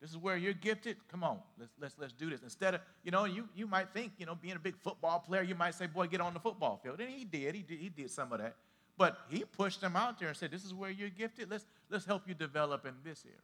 [0.00, 0.96] This is where you're gifted.
[1.08, 2.42] Come on, let's, let's, let's do this.
[2.42, 5.42] Instead of, you know, you, you might think, you know, being a big football player,
[5.44, 6.98] you might say, boy, get on the football field.
[6.98, 7.54] And he did.
[7.54, 8.56] He did, he did some of that.
[8.98, 11.48] But he pushed them out there and said, this is where you're gifted.
[11.48, 13.38] Let's, let's help you develop in this area.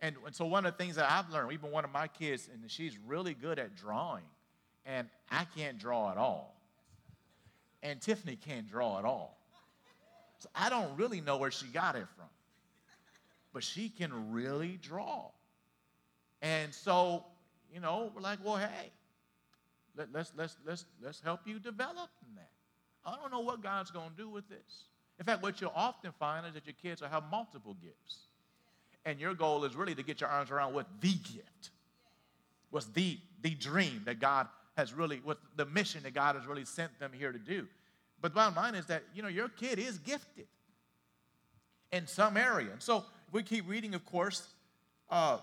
[0.00, 2.48] And, and so one of the things that I've learned, even one of my kids,
[2.52, 4.24] and she's really good at drawing,
[4.84, 6.59] and I can't draw at all.
[7.82, 9.38] And Tiffany can't draw at all.
[10.38, 12.26] So I don't really know where she got it from.
[13.52, 15.26] But she can really draw.
[16.42, 17.24] And so,
[17.72, 18.90] you know, we're like, well, hey,
[19.96, 22.50] let, us let's, let's, let's, let's help you develop that.
[23.04, 24.84] I don't know what God's going to do with this.
[25.18, 28.20] In fact, what you'll often find is that your kids will have multiple gifts.
[29.04, 31.70] And your goal is really to get your arms around what the gift,
[32.70, 34.46] what's the, the dream that God
[34.80, 37.66] has really, what the mission that God has really sent them here to do.
[38.22, 40.46] But the bottom line is that, you know, your kid is gifted
[41.92, 42.72] in some area.
[42.72, 44.48] And so we keep reading, of course,
[45.10, 45.38] uh,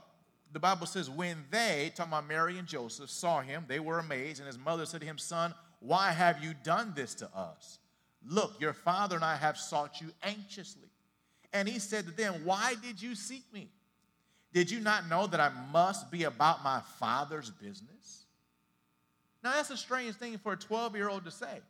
[0.51, 4.39] the Bible says, when they, talking about Mary and Joseph, saw him, they were amazed.
[4.39, 7.79] And his mother said to him, Son, why have you done this to us?
[8.25, 10.89] Look, your father and I have sought you anxiously.
[11.53, 13.69] And he said to them, Why did you seek me?
[14.53, 18.25] Did you not know that I must be about my father's business?
[19.43, 21.61] Now, that's a strange thing for a 12 year old to say.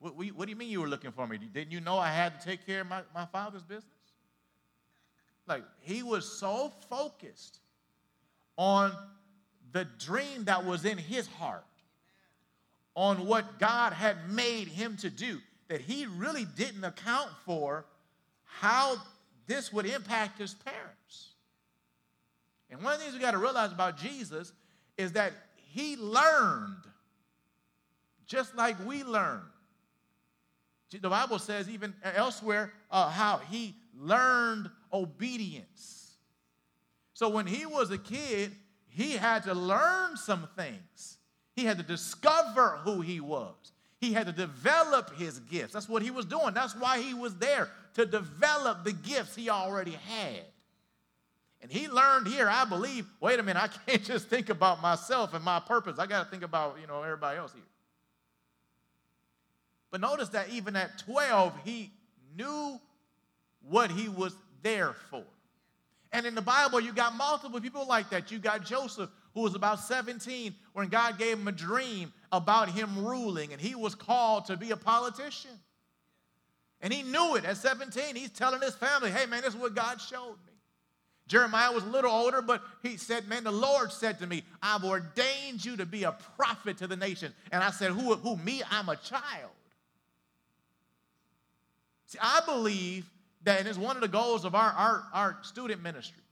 [0.00, 1.38] What, what, do you mean you were looking for me?
[1.38, 3.84] Didn't you know I had to take care of my, my father's business?
[5.46, 7.58] Like, he was so focused
[8.56, 8.92] on
[9.72, 11.64] the dream that was in his heart,
[12.94, 17.86] on what God had made him to do, that he really didn't account for
[18.44, 18.96] how
[19.46, 21.28] this would impact his parents.
[22.70, 24.52] And one of the things we got to realize about Jesus
[24.96, 25.32] is that
[25.68, 26.84] he learned
[28.26, 29.42] just like we learn.
[30.90, 36.16] The Bible says, even elsewhere, uh, how he learned obedience.
[37.14, 38.52] So when he was a kid,
[38.88, 41.18] he had to learn some things.
[41.54, 43.54] He had to discover who he was.
[44.00, 45.72] He had to develop his gifts.
[45.72, 46.54] That's what he was doing.
[46.54, 50.44] That's why he was there, to develop the gifts he already had.
[51.60, 55.34] And he learned here, I believe, wait a minute, I can't just think about myself
[55.34, 55.98] and my purpose.
[55.98, 57.62] I got to think about, you know, everybody else here.
[59.90, 61.90] But notice that even at 12, he
[62.36, 62.78] knew
[63.62, 65.24] what he was there for.
[66.12, 68.30] And in the Bible, you got multiple people like that.
[68.30, 73.04] You got Joseph, who was about 17 when God gave him a dream about him
[73.04, 75.50] ruling, and he was called to be a politician.
[76.80, 78.14] And he knew it at 17.
[78.14, 80.47] He's telling his family, hey, man, this is what God showed me.
[81.28, 84.82] Jeremiah was a little older, but he said, Man, the Lord said to me, I've
[84.82, 87.34] ordained you to be a prophet to the nation.
[87.52, 88.62] And I said, Who, who me?
[88.70, 89.50] I'm a child.
[92.06, 93.08] See, I believe
[93.44, 96.22] that, and it's one of the goals of our, our, our student ministry,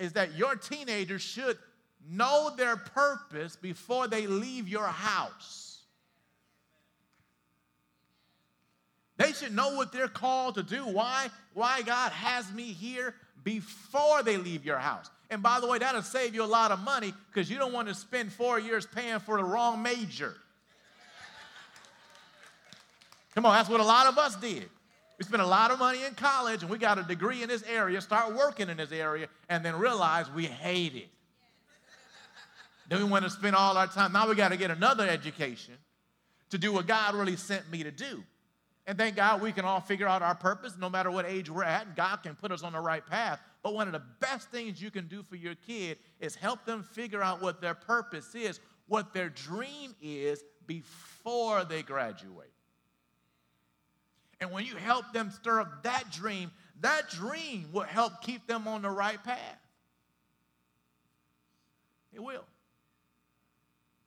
[0.00, 1.56] is that your teenagers should
[2.10, 5.82] know their purpose before they leave your house.
[9.16, 14.22] They should know what they're called to do, why, why God has me here before
[14.22, 15.10] they leave your house.
[15.30, 17.88] And by the way, that'll save you a lot of money because you don't want
[17.88, 20.34] to spend four years paying for the wrong major.
[23.34, 24.68] Come on, that's what a lot of us did.
[25.18, 27.64] We spent a lot of money in college and we got a degree in this
[27.64, 31.08] area, start working in this area, and then realize we hate it.
[32.88, 34.12] Then we want to spend all our time.
[34.12, 35.74] Now we got to get another education
[36.50, 38.22] to do what God really sent me to do.
[38.88, 41.62] And thank God we can all figure out our purpose no matter what age we're
[41.62, 43.38] at, and God can put us on the right path.
[43.62, 46.82] But one of the best things you can do for your kid is help them
[46.82, 52.48] figure out what their purpose is, what their dream is before they graduate.
[54.40, 58.66] And when you help them stir up that dream, that dream will help keep them
[58.66, 59.60] on the right path.
[62.14, 62.46] It will.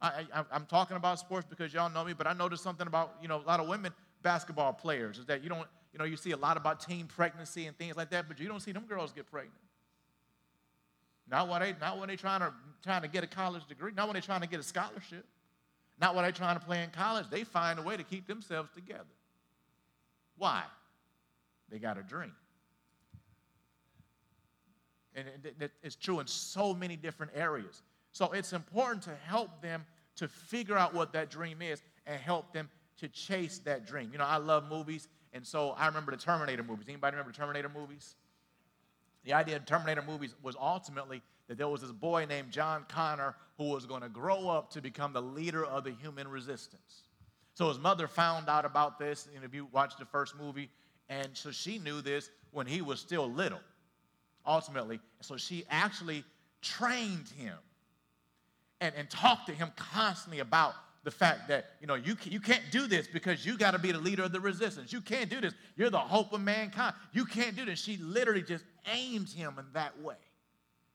[0.02, 3.28] I, am talking about sports because y'all know me, but I noticed something about you
[3.28, 6.31] know a lot of women basketball players is that you don't you know you see
[6.31, 9.12] a lot about teen pregnancy and things like that, but you don't see them girls
[9.12, 9.53] get pregnant.
[11.29, 12.53] Not when they not when they trying to
[12.84, 15.25] trying to get a college degree, not when they're trying to get a scholarship,
[15.99, 17.25] not when they're trying to play in college.
[17.29, 19.03] They find a way to keep themselves together.
[20.38, 20.63] Why?
[21.69, 22.34] They got a dream.
[25.13, 25.27] And
[25.84, 27.84] it's true in so many different areas.
[28.13, 32.53] So it's important to help them to figure out what that dream is and help
[32.53, 32.69] them
[33.02, 34.10] to chase that dream.
[34.12, 36.86] You know, I love movies, and so I remember the Terminator movies.
[36.88, 38.16] Anybody remember the Terminator movies?
[39.24, 43.36] The idea of Terminator movies was ultimately that there was this boy named John Connor
[43.58, 47.04] who was going to grow up to become the leader of the human resistance.
[47.56, 50.70] So his mother found out about this, and if you watch the first movie,
[51.10, 53.60] and so she knew this when he was still little,
[54.46, 55.00] ultimately.
[55.22, 56.24] So she actually
[56.62, 57.58] trained him
[58.80, 62.64] and, and talk to him constantly about the fact that you know you, you can't
[62.72, 64.94] do this because you got to be the leader of the resistance.
[64.94, 65.54] You can't do this.
[65.76, 66.96] You're the hope of mankind.
[67.12, 67.80] You can't do this.
[67.80, 70.16] She literally just aimed him in that way.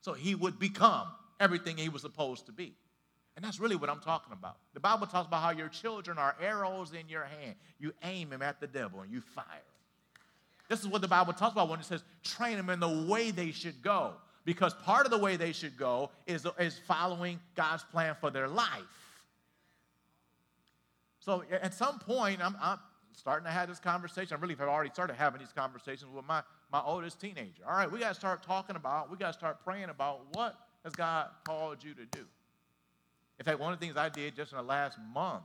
[0.00, 1.08] So he would become
[1.40, 2.74] everything he was supposed to be.
[3.34, 4.56] And that's really what i'm talking about.
[4.72, 7.56] The bible talks about how your children are arrows in your hand.
[7.78, 9.62] You aim them at the devil and you fire
[10.68, 13.30] this is what the bible talks about when it says train them in the way
[13.30, 14.14] they should go.
[14.44, 18.46] Because part of the way they should go is, is following God's plan for their
[18.46, 18.68] life.
[21.26, 22.78] So at some point, I'm, I'm
[23.10, 24.36] starting to have this conversation.
[24.36, 27.64] I really have already started having these conversations with my, my oldest teenager.
[27.68, 30.56] All right, we got to start talking about, we got to start praying about what
[30.84, 32.24] has God called you to do.
[33.40, 35.42] In fact, one of the things I did just in the last month,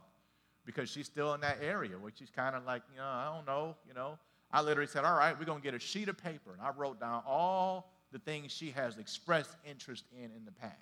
[0.64, 3.44] because she's still in that area, which she's kind of like, you know, I don't
[3.44, 4.20] know, you know,
[4.52, 6.52] I literally said, all right, we're going to get a sheet of paper.
[6.52, 10.76] And I wrote down all the things she has expressed interest in in the past.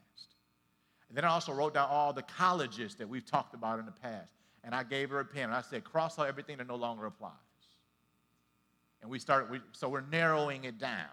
[1.08, 3.92] And then I also wrote down all the colleges that we've talked about in the
[3.92, 4.34] past.
[4.62, 7.06] And I gave her a pen and I said, cross out everything that no longer
[7.06, 7.32] applies.
[9.02, 11.08] And we started, we, so we're narrowing it down.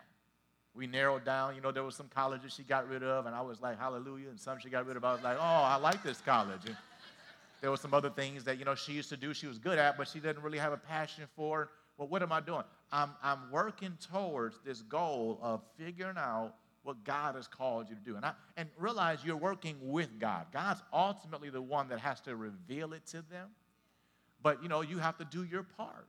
[0.76, 3.42] We narrowed down, you know, there was some colleges she got rid of, and I
[3.42, 4.30] was like, hallelujah.
[4.30, 6.62] And some she got rid of, I was like, oh, I like this college.
[6.66, 6.76] And
[7.62, 9.80] there were some other things that, you know, she used to do, she was good
[9.80, 11.70] at, but she didn't really have a passion for.
[11.98, 12.64] Well, what am I doing?
[12.92, 16.54] I'm, I'm working towards this goal of figuring out
[16.88, 18.16] what God has called you to do.
[18.16, 20.46] And, I, and realize you're working with God.
[20.54, 23.50] God's ultimately the one that has to reveal it to them.
[24.42, 26.08] But, you know, you have to do your part.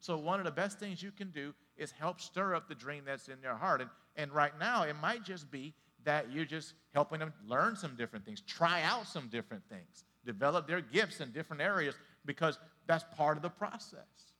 [0.00, 3.04] So one of the best things you can do is help stir up the dream
[3.06, 3.80] that's in their heart.
[3.80, 5.72] And, and right now, it might just be
[6.02, 10.66] that you're just helping them learn some different things, try out some different things, develop
[10.66, 11.94] their gifts in different areas
[12.24, 14.32] because that's part of the process.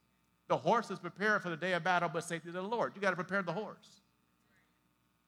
[0.48, 2.92] The horse is prepared for the day of battle, but safety to the Lord.
[2.96, 4.00] You got to prepare the horse.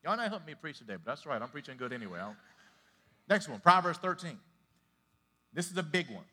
[0.05, 1.41] Y'all not helping me preach today, but that's right.
[1.41, 2.21] I'm preaching good anyway.
[3.29, 4.39] Next one, Proverbs 13.
[5.53, 6.25] This is a big one.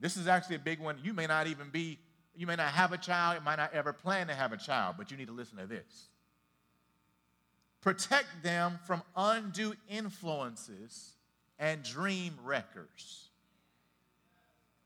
[0.00, 0.98] This is actually a big one.
[1.02, 1.98] You may not even be,
[2.36, 4.96] you may not have a child, you might not ever plan to have a child,
[4.98, 6.08] but you need to listen to this.
[7.80, 11.14] Protect them from undue influences
[11.58, 13.24] and dream wreckers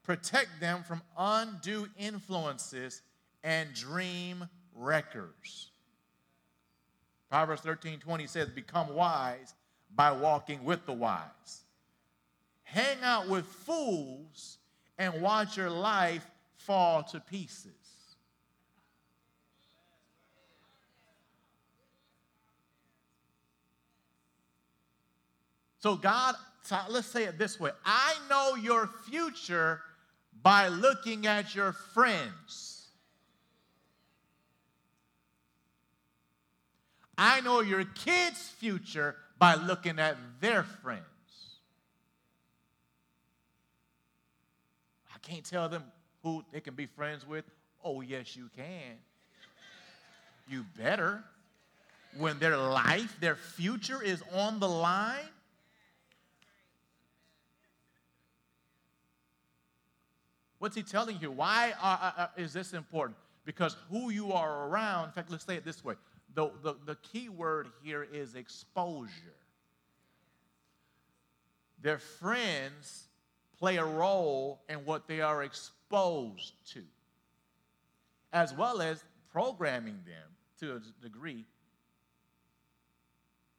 [0.08, 3.02] protect them from undue influences
[3.44, 5.70] and dream wreckers.
[7.30, 9.54] Proverbs 13 20 says, Become wise
[9.94, 11.62] by walking with the wise.
[12.62, 14.58] Hang out with fools
[14.98, 17.72] and watch your life fall to pieces.
[25.80, 26.34] So, God,
[26.90, 29.80] let's say it this way I know your future
[30.42, 32.77] by looking at your friends.
[37.18, 41.02] I know your kids' future by looking at their friends.
[45.12, 45.82] I can't tell them
[46.22, 47.44] who they can be friends with.
[47.84, 48.96] Oh, yes, you can.
[50.48, 51.24] You better.
[52.16, 55.28] When their life, their future is on the line,
[60.58, 61.30] What's he telling you?
[61.30, 63.16] Why are, uh, uh, is this important?
[63.44, 65.94] Because who you are around, in fact, let's say it this way
[66.34, 69.10] the, the, the key word here is exposure.
[71.80, 73.08] their friends
[73.58, 76.82] play a role in what they are exposed to,
[78.32, 79.02] as well as
[79.32, 80.28] programming them
[80.60, 81.44] to a degree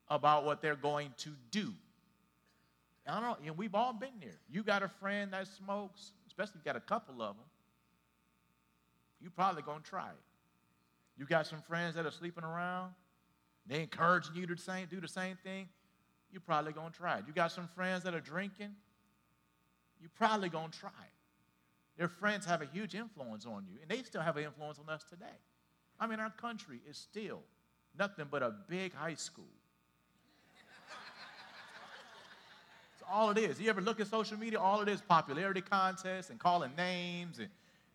[0.09, 1.73] about what they're going to do.
[3.07, 4.37] I don't know, we've all been there.
[4.51, 7.45] You got a friend that smokes, especially if you got a couple of them,
[9.21, 10.28] you're probably gonna try it.
[11.19, 12.93] You got some friends that are sleeping around,
[13.67, 14.55] they encouraging you to
[14.89, 15.67] do the same thing,
[16.31, 17.25] you're probably gonna try it.
[17.27, 18.73] You got some friends that are drinking,
[19.99, 21.97] you're probably gonna try it.
[21.97, 24.87] Their friends have a huge influence on you, and they still have an influence on
[24.87, 25.25] us today.
[25.99, 27.41] I mean, our country is still
[27.97, 29.43] nothing but a big high school.
[32.91, 33.59] That's all it is.
[33.59, 34.57] You ever look at social media?
[34.57, 37.49] All it is popularity contests and calling names and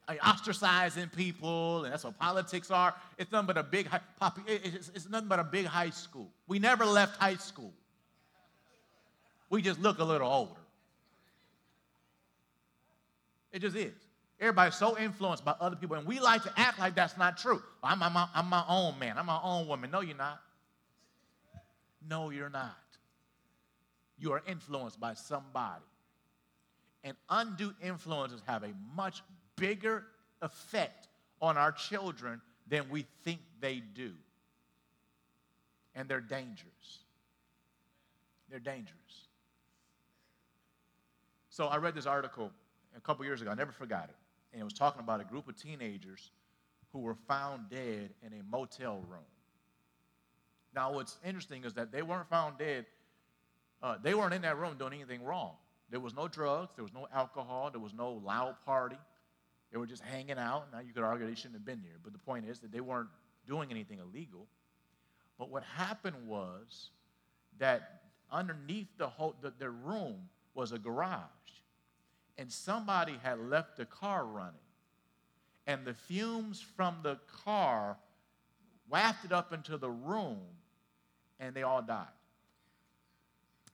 [0.08, 2.94] ostracizing people, and that's what politics are.
[3.18, 4.00] It's nothing but a big high,
[4.46, 6.30] it's, nothing but a big high school.
[6.46, 7.72] We never left high school.
[9.50, 10.60] We just look a little older.
[13.52, 13.92] It just is.
[14.40, 17.62] Everybody's so influenced by other people, and we like to act like that's not true.
[17.82, 19.16] Oh, I'm, I'm, I'm my own man.
[19.16, 19.90] I'm my own woman.
[19.90, 20.40] No, you're not.
[22.06, 22.76] No, you're not.
[24.18, 25.84] You are influenced by somebody.
[27.04, 29.22] And undue influences have a much
[29.56, 30.04] bigger
[30.42, 31.08] effect
[31.40, 34.12] on our children than we think they do.
[35.94, 36.98] And they're dangerous.
[38.50, 38.94] They're dangerous.
[41.50, 42.50] So I read this article
[42.96, 43.50] a couple years ago.
[43.50, 44.16] I never forgot it.
[44.52, 46.30] And it was talking about a group of teenagers
[46.92, 49.26] who were found dead in a motel room.
[50.74, 52.86] Now, what's interesting is that they weren't found dead,
[53.82, 55.52] uh, they weren't in that room doing anything wrong.
[55.90, 58.96] There was no drugs, there was no alcohol, there was no loud party.
[59.74, 60.68] They were just hanging out.
[60.72, 62.80] Now, you could argue they shouldn't have been there, but the point is that they
[62.80, 63.08] weren't
[63.44, 64.46] doing anything illegal.
[65.36, 66.90] But what happened was
[67.58, 71.18] that underneath the, whole, the, the room was a garage
[72.38, 74.54] and somebody had left the car running.
[75.66, 77.96] And the fumes from the car
[78.88, 80.38] wafted up into the room,
[81.40, 82.06] and they all died.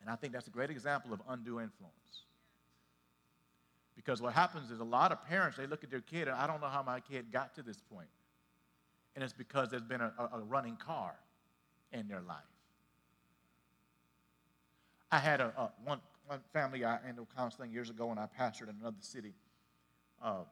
[0.01, 2.25] And I think that's a great example of undue influence.
[4.03, 6.47] Because what happens is a lot of parents, they look at their kid, and I
[6.47, 8.09] don't know how my kid got to this point.
[9.15, 11.17] And it's because there's been a, a running car
[11.93, 12.39] in their life.
[15.13, 18.71] I had a, a one, one family I ended counseling years ago, and I pastored
[18.71, 19.35] in another city.
[20.23, 20.45] Uh,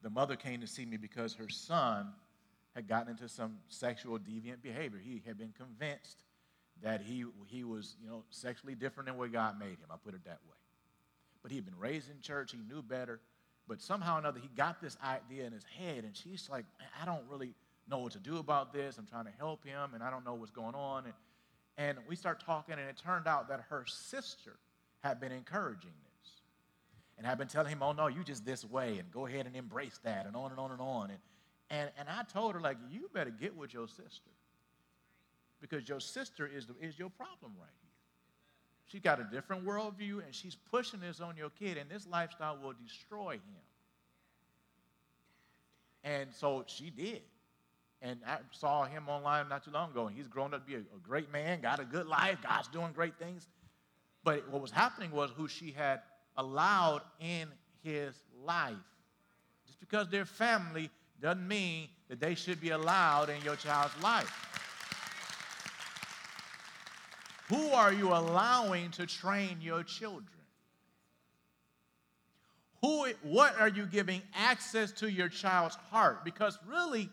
[0.00, 2.14] the mother came to see me because her son
[2.74, 4.98] had gotten into some sexual deviant behavior.
[5.04, 6.16] He had been convinced
[6.82, 9.90] that he, he was, you know, sexually different than what God made him.
[9.90, 10.56] I put it that way.
[11.42, 12.52] But he had been raised in church.
[12.52, 13.20] He knew better.
[13.68, 16.64] But somehow or another, he got this idea in his head, and she's like,
[17.00, 17.54] I don't really
[17.88, 18.98] know what to do about this.
[18.98, 21.04] I'm trying to help him, and I don't know what's going on.
[21.04, 21.14] And
[21.78, 24.56] and we start talking, and it turned out that her sister
[25.02, 26.30] had been encouraging this
[27.16, 29.56] and had been telling him, oh, no, you just this way, and go ahead and
[29.56, 31.10] embrace that, and on and on and on.
[31.10, 31.18] And,
[31.70, 34.30] and, and I told her, like, you better get with your sister
[35.60, 37.91] because your sister is, the, is your problem right here.
[38.92, 42.58] She's got a different worldview, and she's pushing this on your kid, and this lifestyle
[42.62, 43.62] will destroy him.
[46.04, 47.22] And so she did
[48.02, 50.74] and I saw him online not too long ago, and he's grown up to be
[50.74, 53.48] a, a, great man, got a good life, God's doing great things.
[54.24, 56.00] But what was happening was who she had
[56.36, 57.48] allowed in
[57.82, 58.14] his
[58.44, 58.74] life.
[59.66, 60.90] Just because they're family
[61.20, 64.51] doesn't mean that they should be allowed in your child's life.
[67.52, 70.26] Who are you allowing to train your children?
[72.80, 76.24] Who, what are you giving access to your child's heart?
[76.24, 77.10] Because really,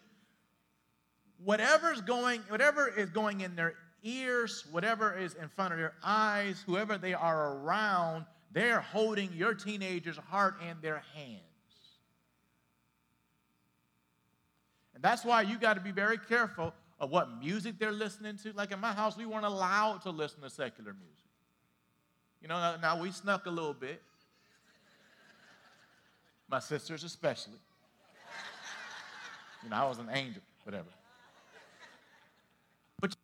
[1.44, 6.64] whatever's going, whatever is going in their ears, whatever is in front of their eyes,
[6.66, 8.24] whoever they are around,
[8.54, 11.42] they're holding your teenager's heart in their hands.
[14.96, 16.74] And that's why you got to be very careful
[17.08, 18.52] what music they're listening to.
[18.54, 21.16] Like in my house, we weren't allowed to listen to secular music.
[22.42, 24.02] You know, now we snuck a little bit.
[26.50, 27.60] My sisters, especially.
[29.64, 30.88] You know, I was an angel, whatever.
[33.00, 33.16] But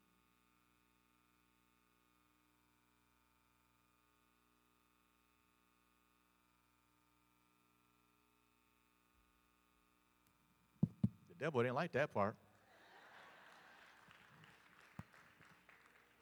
[11.28, 12.36] the devil didn't like that part.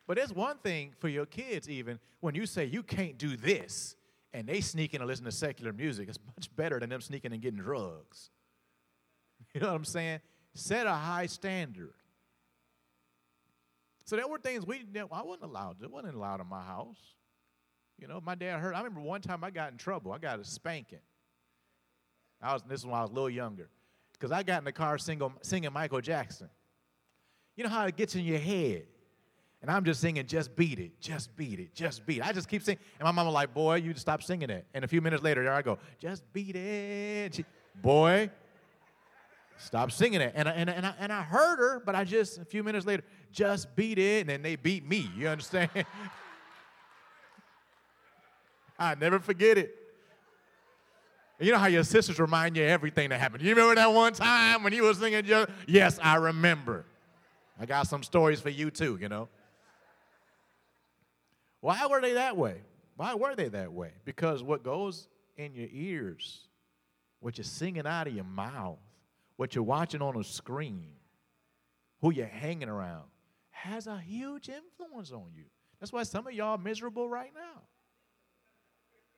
[0.08, 3.96] But there's one thing for your kids, even when you say you can't do this,
[4.34, 7.34] and they sneak in and listen to secular music, it's much better than them sneaking
[7.34, 8.30] and getting drugs.
[9.54, 10.20] You know what I'm saying?
[10.56, 11.94] Set a high standard.
[14.06, 15.10] So there were things we didn't.
[15.12, 15.78] I wasn't allowed.
[15.84, 16.98] It wasn't allowed in my house.
[18.00, 18.74] You know, my dad heard.
[18.74, 20.12] I remember one time I got in trouble.
[20.12, 21.00] I got a spanking.
[22.42, 23.70] I was this is when I was a little younger,
[24.14, 26.50] because I got in the car singing, singing Michael Jackson.
[27.56, 28.86] You know how it gets in your head,
[29.64, 32.50] and I'm just singing, "Just beat it, just beat it, just beat it." I just
[32.50, 34.68] keep singing, and my mama like, "Boy, you stop singing it.
[34.74, 37.46] And a few minutes later, there I go, "Just beat it, she,
[37.82, 38.30] boy."
[39.58, 40.34] Stop singing it.
[40.36, 42.86] And I, and, and, I, and I heard her, but I just, a few minutes
[42.86, 45.10] later, just beat it, and then they beat me.
[45.16, 45.70] You understand?
[48.78, 49.74] I never forget it.
[51.40, 53.44] You know how your sisters remind you everything that happened.
[53.44, 55.26] You remember that one time when you were singing
[55.68, 56.86] yes, I remember.
[57.60, 59.30] I got some stories for you too, you know.
[61.64, 62.58] Why were they that way?
[62.98, 63.94] Why were they that way?
[64.04, 65.08] Because what goes
[65.38, 66.50] in your ears,
[67.22, 68.80] what you're singing out of your mouth,
[69.38, 70.92] what you're watching on a screen,
[72.02, 73.04] who you're hanging around,
[73.52, 75.46] has a huge influence on you.
[75.80, 77.62] That's why some of y'all miserable right now.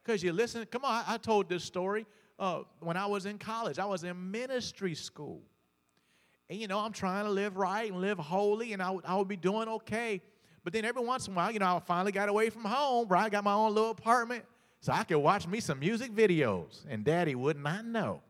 [0.04, 2.06] Because you listen, come on, I, I told this story
[2.38, 3.80] uh, when I was in college.
[3.80, 5.41] I was in ministry school.
[6.48, 9.16] And you know, I'm trying to live right and live holy, and I, w- I
[9.16, 10.22] would be doing okay.
[10.66, 13.07] But then every once in a while, you know, I finally got away from home,
[13.07, 13.26] right?
[13.26, 14.43] I got my own little apartment,
[14.82, 18.22] so I could watch me some music videos, and daddy would not know.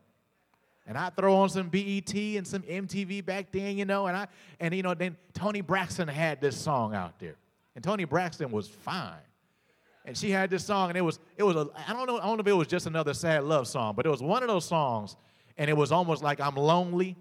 [0.86, 4.28] And I throw on some BET and some MTV back then, you know, and I
[4.60, 7.36] and you know, then Toni Braxton had this song out there.
[7.74, 9.14] And Toni Braxton was fine.
[10.04, 12.26] And she had this song, and it was, it was a, I don't know, I
[12.26, 14.48] don't know if it was just another sad love song, but it was one of
[14.48, 15.16] those songs,
[15.56, 17.16] and it was almost like I'm lonely.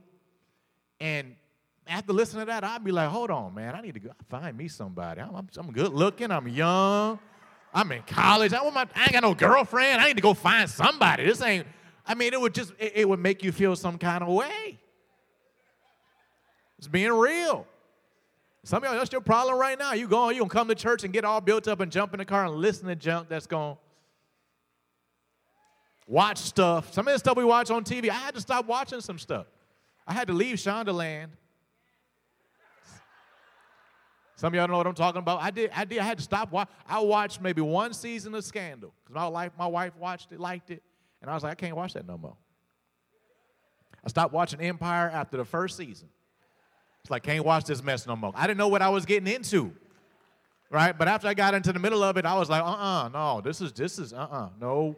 [1.00, 1.36] And
[1.88, 4.58] after listening to that, I'd be like, hold on, man, I need to go find
[4.58, 5.22] me somebody.
[5.22, 7.20] I'm, I'm, I'm good looking, I'm young,
[7.74, 10.70] I'm in college, I, my, I ain't got no girlfriend, I need to go find
[10.70, 11.26] somebody.
[11.26, 11.68] This ain't,
[12.06, 14.80] I mean, it would just, it, it would make you feel some kind of way.
[16.78, 17.68] It's being real.
[18.64, 19.94] Some of y'all, that's your problem right now.
[19.94, 22.18] You going, you gonna come to church and get all built up and jump in
[22.18, 23.78] the car and listen to junk that's going
[26.08, 26.94] watch stuff.
[26.94, 29.48] Some of the stuff we watch on TV, I had to stop watching some stuff.
[30.08, 31.30] I had to leave Shondaland.
[34.36, 35.42] Some of y'all know what I'm talking about.
[35.42, 36.54] I did, I did, I had to stop.
[36.88, 40.72] I watched maybe one season of Scandal because my wife, my wife watched it, liked
[40.72, 40.84] it,
[41.22, 42.36] and I was like, I can't watch that no more.
[44.04, 46.10] I stopped watching Empire after the first season.
[47.02, 48.34] It's like, can't watch this mess no more.
[48.36, 49.72] I didn't know what I was getting into,
[50.70, 50.98] right?
[50.98, 53.62] But after I got into the middle of it, I was like, uh-uh, no, this
[53.62, 54.96] is, this is, uh-uh, no,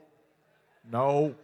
[0.91, 1.35] no.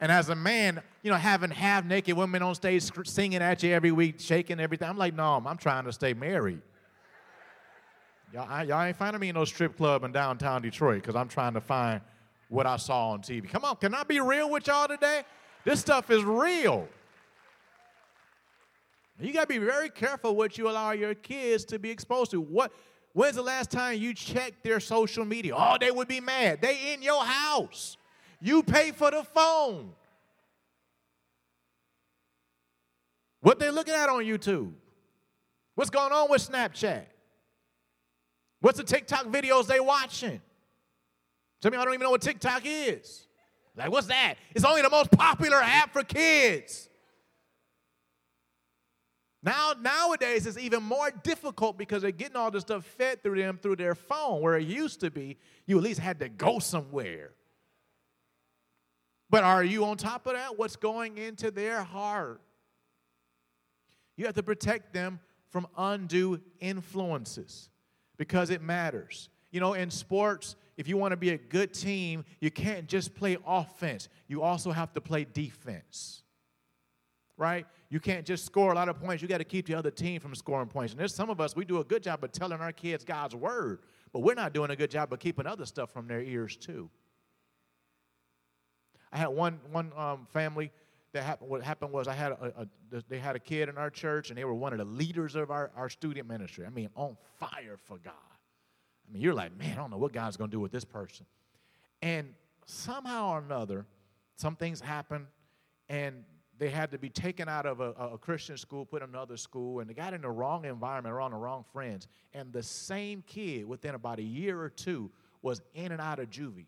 [0.00, 3.72] And as a man, you know, having half naked women on stage singing at you
[3.72, 6.60] every week, shaking everything, I'm like, no, I'm trying to stay married.
[8.32, 11.52] Y'all, y'all ain't finding me in no strip club in downtown Detroit because I'm trying
[11.52, 12.00] to find
[12.48, 13.48] what I saw on TV.
[13.48, 15.22] Come on, can I be real with y'all today?
[15.64, 16.88] This stuff is real.
[19.20, 22.40] You got to be very careful what you allow your kids to be exposed to.
[22.40, 22.72] What?
[23.12, 25.54] When's the last time you checked their social media?
[25.54, 26.62] Oh, they would be mad.
[26.62, 27.98] They in your house.
[28.40, 29.92] You pay for the phone.
[33.40, 34.72] What they looking at on YouTube?
[35.74, 37.04] What's going on with Snapchat?
[38.62, 40.40] What's the TikTok videos they watching?
[41.60, 43.26] Some of y'all don't even know what TikTok is.
[43.76, 44.36] Like, what's that?
[44.54, 46.88] It's only the most popular app for kids.
[49.42, 53.58] Now, nowadays, it's even more difficult because they're getting all this stuff fed through them
[53.60, 57.32] through their phone, where it used to be you at least had to go somewhere.
[59.28, 60.56] But are you on top of that?
[60.56, 62.40] What's going into their heart?
[64.16, 65.18] You have to protect them
[65.50, 67.70] from undue influences
[68.22, 69.30] because it matters.
[69.50, 73.16] You know, in sports, if you want to be a good team, you can't just
[73.16, 76.22] play offense, you also have to play defense.
[77.36, 77.66] Right?
[77.90, 79.22] You can't just score a lot of points.
[79.22, 80.92] You got to keep the other team from scoring points.
[80.92, 83.34] And there's some of us, we do a good job of telling our kids God's
[83.34, 83.80] word,
[84.12, 86.88] but we're not doing a good job of keeping other stuff from their ears, too.
[89.12, 90.70] I had one, one um, family
[91.12, 93.90] that happened, what happened was I had a, a, they had a kid in our
[93.90, 96.64] church and they were one of the leaders of our, our student ministry.
[96.66, 98.12] I mean, on fire for God.
[99.08, 100.84] I mean, you're like, man, I don't know what God's going to do with this
[100.84, 101.26] person.
[102.00, 102.34] And
[102.64, 103.86] somehow or another,
[104.36, 105.26] some things happen
[105.88, 106.24] and
[106.58, 109.80] they had to be taken out of a, a, Christian school, put in another school,
[109.80, 112.06] and they got in the wrong environment, around the wrong friends.
[112.34, 115.10] And the same kid, within about a year or two,
[115.42, 116.66] was in and out of juvie.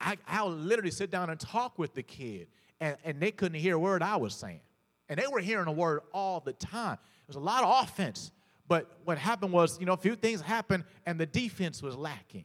[0.00, 2.48] I, I'll literally sit down and talk with the kid,
[2.84, 4.60] and, and they couldn't hear a word I was saying.
[5.08, 6.98] And they were hearing a word all the time.
[7.22, 8.30] It was a lot of offense.
[8.68, 12.44] But what happened was, you know, a few things happened, and the defense was lacking.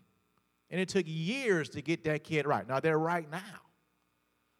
[0.69, 2.65] And it took years to get that kid right.
[2.65, 3.59] Now, they're right now.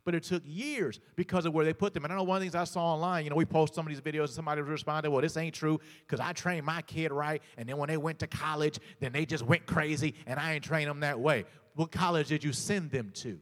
[0.10, 2.04] but it took years because of where they put them.
[2.04, 3.86] And I know one of the things I saw online, you know, we post some
[3.86, 7.12] of these videos and somebody responded, well, this ain't true because I trained my kid
[7.12, 7.44] right.
[7.58, 10.64] And then when they went to college, then they just went crazy and I ain't
[10.64, 11.46] trained them that way.
[11.76, 13.40] What college did you send them to?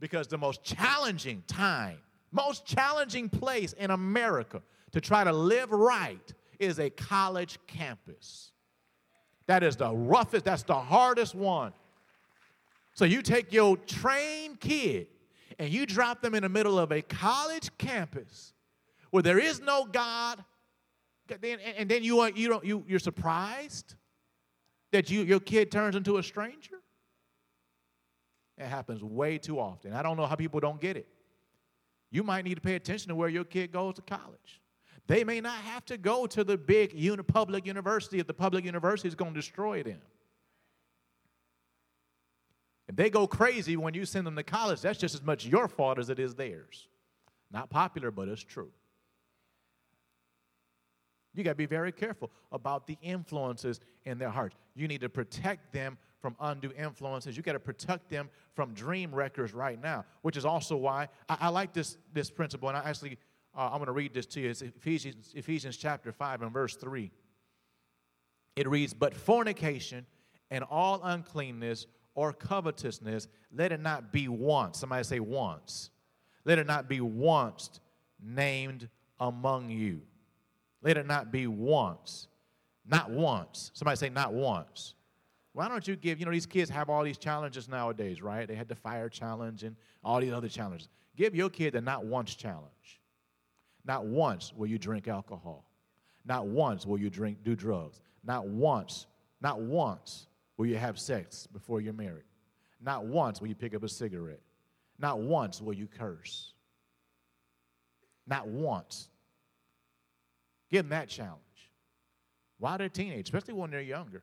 [0.00, 1.98] Because the most challenging time,
[2.30, 8.52] most challenging place in America to try to live right is a college campus.
[9.46, 11.72] That is the roughest, that's the hardest one.
[12.94, 15.06] So you take your trained kid
[15.58, 18.52] and you drop them in the middle of a college campus
[19.10, 20.44] where there is no God,
[21.30, 23.94] and then you are, you don't, you, you're surprised
[24.92, 26.77] that you, your kid turns into a stranger?
[28.58, 29.92] It happens way too often.
[29.92, 31.06] I don't know how people don't get it.
[32.10, 34.60] You might need to pay attention to where your kid goes to college.
[35.06, 38.64] They may not have to go to the big uni- public university if the public
[38.64, 40.00] university is going to destroy them.
[42.88, 45.68] If they go crazy when you send them to college, that's just as much your
[45.68, 46.88] fault as it is theirs.
[47.50, 48.70] Not popular, but it's true.
[51.34, 54.56] You got to be very careful about the influences in their hearts.
[54.74, 57.36] You need to protect them from undue influences.
[57.36, 61.36] You got to protect them from dream wreckers right now, which is also why I,
[61.42, 62.68] I like this, this principle.
[62.68, 63.18] And I actually,
[63.56, 64.50] uh, I'm going to read this to you.
[64.50, 67.10] It's Ephesians, Ephesians chapter 5 and verse 3.
[68.56, 70.06] It reads, But fornication
[70.50, 74.78] and all uncleanness or covetousness, let it not be once.
[74.78, 75.90] Somebody say once.
[76.44, 77.78] Let it not be once
[78.20, 78.88] named
[79.20, 80.02] among you.
[80.82, 82.26] Let it not be once.
[82.84, 83.70] Not once.
[83.74, 84.94] Somebody say not once.
[85.58, 88.46] Why don't you give, you know, these kids have all these challenges nowadays, right?
[88.46, 90.88] They had the fire challenge and all these other challenges.
[91.16, 93.00] Give your kid the not once challenge.
[93.84, 95.64] Not once will you drink alcohol.
[96.24, 98.00] Not once will you drink do drugs.
[98.22, 99.08] Not once,
[99.40, 100.28] not once
[100.58, 102.22] will you have sex before you're married.
[102.80, 104.42] Not once will you pick up a cigarette.
[104.96, 106.52] Not once will you curse.
[108.28, 109.08] Not once.
[110.70, 111.42] Give them that challenge.
[112.58, 114.22] Why they're teenagers, especially when they're younger.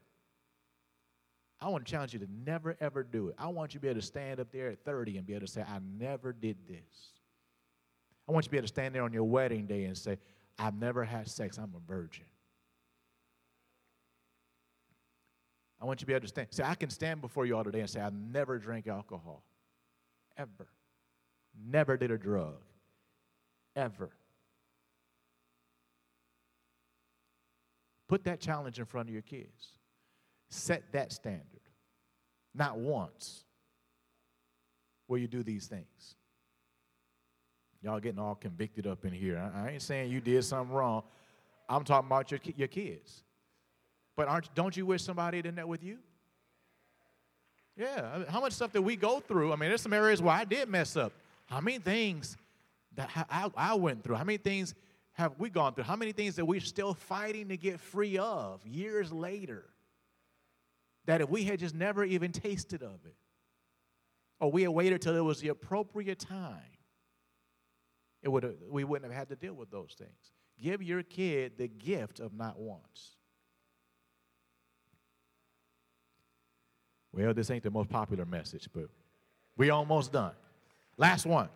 [1.65, 3.35] I want to challenge you to never, ever do it.
[3.39, 5.47] I want you to be able to stand up there at 30 and be able
[5.47, 7.09] to say, I never did this.
[8.29, 10.19] I want you to be able to stand there on your wedding day and say,
[10.59, 12.25] I've never had sex, I'm a virgin.
[15.81, 16.49] I want you to be able to stand.
[16.51, 19.43] See, I can stand before you all today and say, I never drank alcohol.
[20.37, 20.67] Ever.
[21.67, 22.61] Never did a drug.
[23.75, 24.11] Ever.
[28.07, 29.71] Put that challenge in front of your kids.
[30.49, 31.54] Set that standard.
[32.55, 33.43] Not once
[35.07, 36.15] will you do these things.
[37.81, 39.37] Y'all getting all convicted up in here.
[39.37, 41.03] I, I ain't saying you did something wrong.
[41.69, 43.23] I'm talking about your, your kids.
[44.15, 45.97] But aren't, don't you wish somebody did that with you?
[47.77, 48.23] Yeah.
[48.29, 49.51] how much stuff that we go through?
[49.51, 51.11] I mean, there's some areas where I did mess up.
[51.47, 52.37] How many things
[52.95, 54.15] that I, I went through?
[54.15, 54.73] How many things
[55.11, 55.83] have we gone through?
[55.83, 59.65] How many things that we're still fighting to get free of years later?
[61.05, 63.15] That if we had just never even tasted of it,
[64.39, 66.61] or we had waited till it was the appropriate time,
[68.21, 70.33] it would we wouldn't have had to deal with those things.
[70.61, 73.17] Give your kid the gift of not once.
[77.11, 78.85] Well, this ain't the most popular message, but
[79.55, 80.33] we almost done.
[80.97, 81.49] Last one.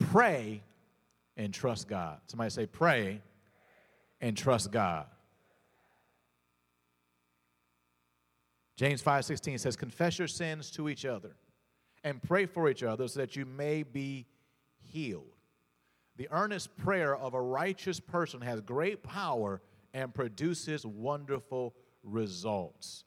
[0.00, 0.62] Pray
[1.36, 2.18] and trust God.
[2.26, 3.20] Somebody say pray
[4.20, 5.06] and trust God.
[8.76, 11.36] James 5:16 says confess your sins to each other
[12.02, 14.26] and pray for each other so that you may be
[14.76, 15.36] healed.
[16.16, 19.60] The earnest prayer of a righteous person has great power
[19.92, 23.04] and produces wonderful results.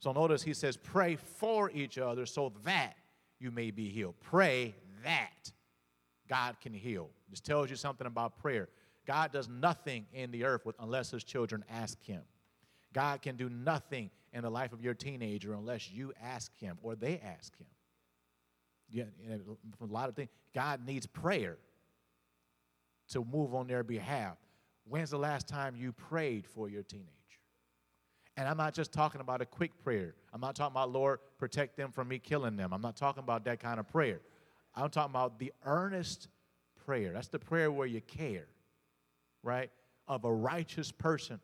[0.00, 2.96] So notice he says, pray for each other so that
[3.38, 4.14] you may be healed.
[4.20, 5.52] Pray that
[6.28, 7.10] God can heal.
[7.30, 8.68] This tells you something about prayer.
[9.06, 12.22] God does nothing in the earth unless his children ask him.
[12.92, 16.94] God can do nothing in the life of your teenager unless you ask him or
[16.94, 17.66] they ask him.
[18.88, 20.30] Yeah, a lot of things.
[20.54, 21.58] God needs prayer
[23.10, 24.36] to move on their behalf.
[24.88, 27.08] When's the last time you prayed for your teenager?
[28.36, 30.14] And I'm not just talking about a quick prayer.
[30.32, 32.72] I'm not talking about, Lord, protect them from me killing them.
[32.72, 34.20] I'm not talking about that kind of prayer.
[34.74, 36.28] I'm talking about the earnest
[36.86, 37.12] prayer.
[37.12, 38.46] That's the prayer where you care,
[39.42, 39.70] right?
[40.06, 41.40] Of a righteous person.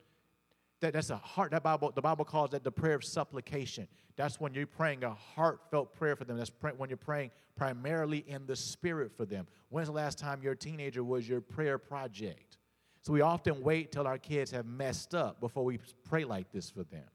[0.85, 1.53] That, that's a heart.
[1.53, 3.89] That Bible, the Bible calls that the prayer of supplication.
[4.17, 6.37] That's when you're praying a heartfelt prayer for them.
[6.37, 9.47] That's when you're praying primarily in the spirit for them.
[9.71, 12.59] When's the last time your teenager was your prayer project?
[13.01, 16.69] So we often wait till our kids have messed up before we pray like this
[16.69, 17.09] for them.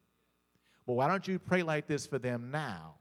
[0.88, 2.96] Well, why don't you pray like this for them now?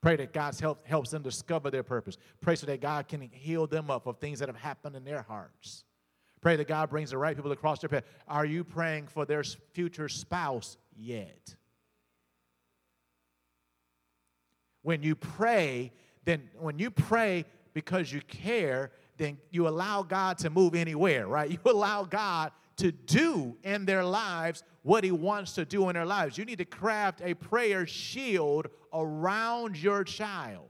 [0.00, 2.16] Pray that God help, helps them discover their purpose.
[2.40, 5.20] Pray so that God can heal them up of things that have happened in their
[5.20, 5.84] hearts.
[6.40, 8.04] Pray that God brings the right people across their path.
[8.26, 11.54] Are you praying for their future spouse yet?
[14.82, 15.92] When you pray,
[16.24, 21.50] then when you pray because you care, then you allow God to move anywhere, right?
[21.64, 26.06] You allow God to do in their lives what He wants to do in their
[26.06, 26.38] lives.
[26.38, 30.67] You need to craft a prayer shield around your child.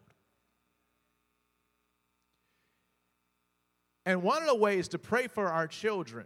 [4.08, 6.24] And one of the ways to pray for our children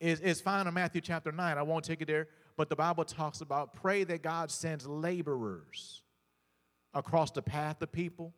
[0.00, 1.56] is, is found in Matthew chapter 9.
[1.56, 6.02] I won't take it there, but the Bible talks about pray that God sends laborers
[6.94, 8.34] across the path of people.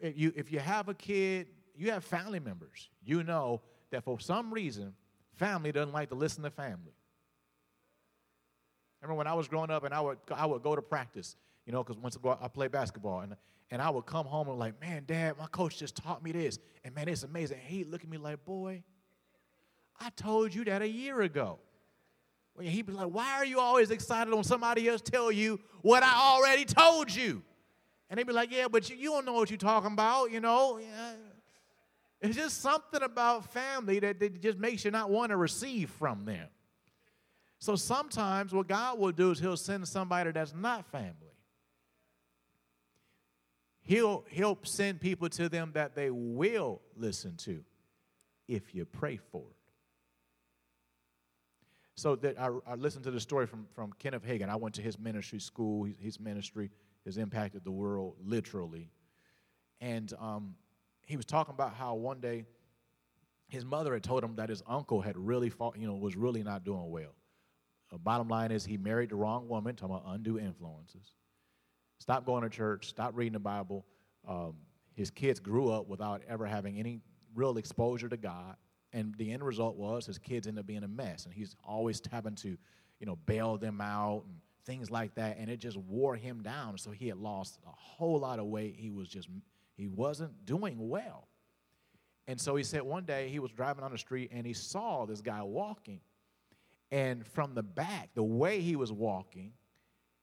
[0.00, 1.46] If you, if you have a kid,
[1.76, 3.62] you have family members, you know
[3.92, 4.94] that for some reason,
[5.36, 6.96] family doesn't like to listen to family.
[9.02, 11.72] Remember when I was growing up and I would, I would go to practice, you
[11.72, 13.36] know, because once I, played basketball, and,
[13.70, 16.58] and I would come home and like, man, dad, my coach just taught me this.
[16.84, 17.58] And man, it's amazing.
[17.66, 18.82] He'd look at me like, boy,
[20.00, 21.58] I told you that a year ago.
[22.56, 26.02] Well, he'd be like, why are you always excited when somebody else tell you what
[26.02, 27.42] I already told you?
[28.10, 30.40] And they'd be like, yeah, but you, you don't know what you're talking about, you
[30.40, 30.78] know.
[30.78, 31.12] Yeah.
[32.20, 36.24] It's just something about family that, that just makes you not want to receive from
[36.24, 36.48] them.
[37.60, 41.27] So sometimes what God will do is He'll send somebody that's not family.
[43.88, 47.64] He'll, he'll send people to them that they will listen to
[48.46, 49.56] if you pray for it.
[51.94, 54.50] So that I, I listened to the story from, from Kenneth Hagin.
[54.50, 55.84] I went to his ministry school.
[55.84, 56.68] His, his ministry
[57.06, 58.90] has impacted the world literally.
[59.80, 60.54] And um,
[61.06, 62.44] he was talking about how one day
[63.48, 66.42] his mother had told him that his uncle had really fought, you know, was really
[66.42, 67.14] not doing well.
[67.90, 71.14] Uh, bottom line is he married the wrong woman, talking about undue influences.
[71.98, 73.84] Stopped going to church, stop reading the Bible.
[74.26, 74.54] Um,
[74.94, 77.00] his kids grew up without ever having any
[77.34, 78.56] real exposure to God.
[78.92, 81.24] And the end result was his kids ended up being a mess.
[81.24, 85.36] And he's always having to, you know, bail them out and things like that.
[85.38, 86.78] And it just wore him down.
[86.78, 88.76] So he had lost a whole lot of weight.
[88.76, 89.28] He was just
[89.74, 91.28] he wasn't doing well.
[92.26, 95.06] And so he said one day he was driving on the street and he saw
[95.06, 96.00] this guy walking.
[96.90, 99.52] And from the back, the way he was walking,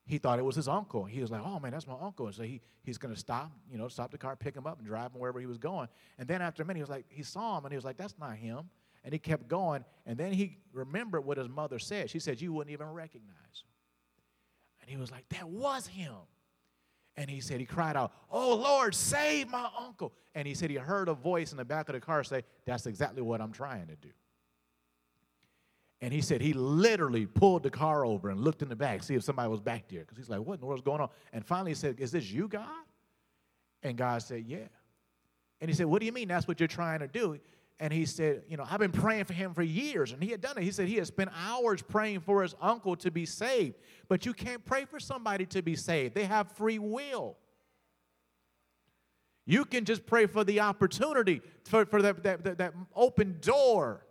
[0.06, 1.04] he thought it was his uncle.
[1.06, 2.28] He was like, oh man, that's my uncle.
[2.28, 4.78] And so he, he's going to stop, you know, stop the car, pick him up,
[4.78, 5.88] and drive him wherever he was going.
[6.20, 7.98] And then after a minute, he was like, he saw him and he was like,
[7.98, 8.70] that's not him.
[9.04, 9.84] And he kept going.
[10.06, 12.10] And then he remembered what his mother said.
[12.10, 13.70] She said, you wouldn't even recognize him.
[14.82, 16.14] And he was like, that was him.
[17.18, 20.14] And he said, he cried out, Oh Lord, save my uncle.
[20.36, 22.86] And he said he heard a voice in the back of the car say, That's
[22.86, 24.10] exactly what I'm trying to do.
[26.02, 29.16] And he said he literally pulled the car over and looked in the back, see
[29.16, 30.02] if somebody was back there.
[30.02, 31.10] Because he's like, What in the world's going on?
[31.34, 32.68] And finally he said, Is this you, God?
[33.82, 34.68] And God said, Yeah.
[35.62, 37.40] And he said, What do you mean that's what you're trying to do?
[37.80, 40.12] And he said, You know, I've been praying for him for years.
[40.12, 40.64] And he had done it.
[40.64, 43.76] He said he had spent hours praying for his uncle to be saved.
[44.08, 47.38] But you can't pray for somebody to be saved, they have free will.
[49.48, 54.04] You can just pray for the opportunity, for, for that, that, that, that open door.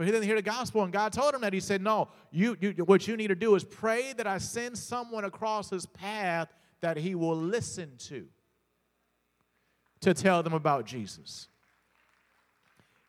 [0.00, 1.52] But he didn't hear the gospel, and God told him that.
[1.52, 4.78] He said, No, you, you, what you need to do is pray that I send
[4.78, 6.48] someone across his path
[6.80, 8.24] that he will listen to
[10.00, 11.48] to tell them about Jesus.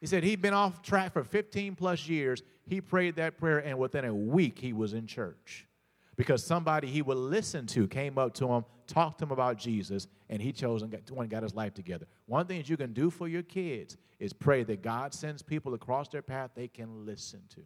[0.02, 2.44] He said he'd been off track for 15 plus years.
[2.68, 5.68] He prayed that prayer, and within a week, he was in church
[6.18, 10.08] because somebody he would listen to came up to him, talked to him about Jesus,
[10.30, 12.06] and he chose and got, got his life together.
[12.26, 15.74] One thing that you can do for your kids is pray that God sends people
[15.74, 17.62] across their path they can listen to.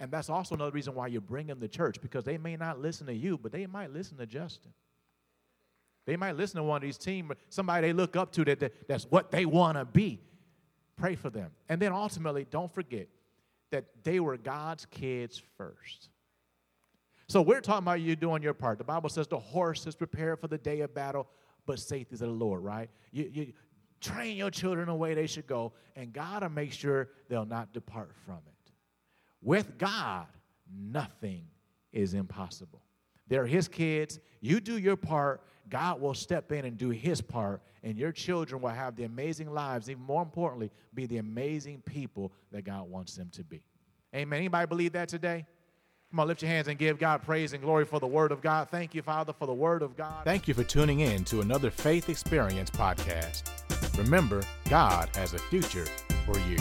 [0.00, 2.80] And that's also another reason why you bring them to church because they may not
[2.80, 4.72] listen to you, but they might listen to Justin.
[6.06, 8.88] They might listen to one of these team, somebody they look up to that, that
[8.88, 10.20] that's what they want to be.
[10.96, 11.50] Pray for them.
[11.68, 13.08] And then ultimately, don't forget
[13.70, 16.08] that they were God's kids first.
[17.28, 18.78] So we're talking about you doing your part.
[18.78, 21.28] The Bible says the horse is prepared for the day of battle,
[21.66, 22.88] but safety is of the Lord, right?
[23.12, 23.52] You, you
[24.00, 27.72] train your children the way they should go, and God will make sure they'll not
[27.72, 28.72] depart from it.
[29.42, 30.26] With God,
[30.74, 31.44] nothing
[31.92, 32.80] is impossible.
[33.28, 34.18] They're His kids.
[34.40, 38.62] You do your part, God will step in and do his part, and your children
[38.62, 43.14] will have the amazing lives, even more importantly, be the amazing people that God wants
[43.16, 43.62] them to be.
[44.14, 44.38] Amen.
[44.38, 45.46] Anybody believe that today?
[46.10, 48.40] Come on, lift your hands and give God praise and glory for the Word of
[48.40, 48.70] God.
[48.70, 50.24] Thank you, Father, for the Word of God.
[50.24, 53.42] Thank you for tuning in to another Faith Experience podcast.
[53.98, 55.84] Remember, God has a future
[56.24, 56.56] for you.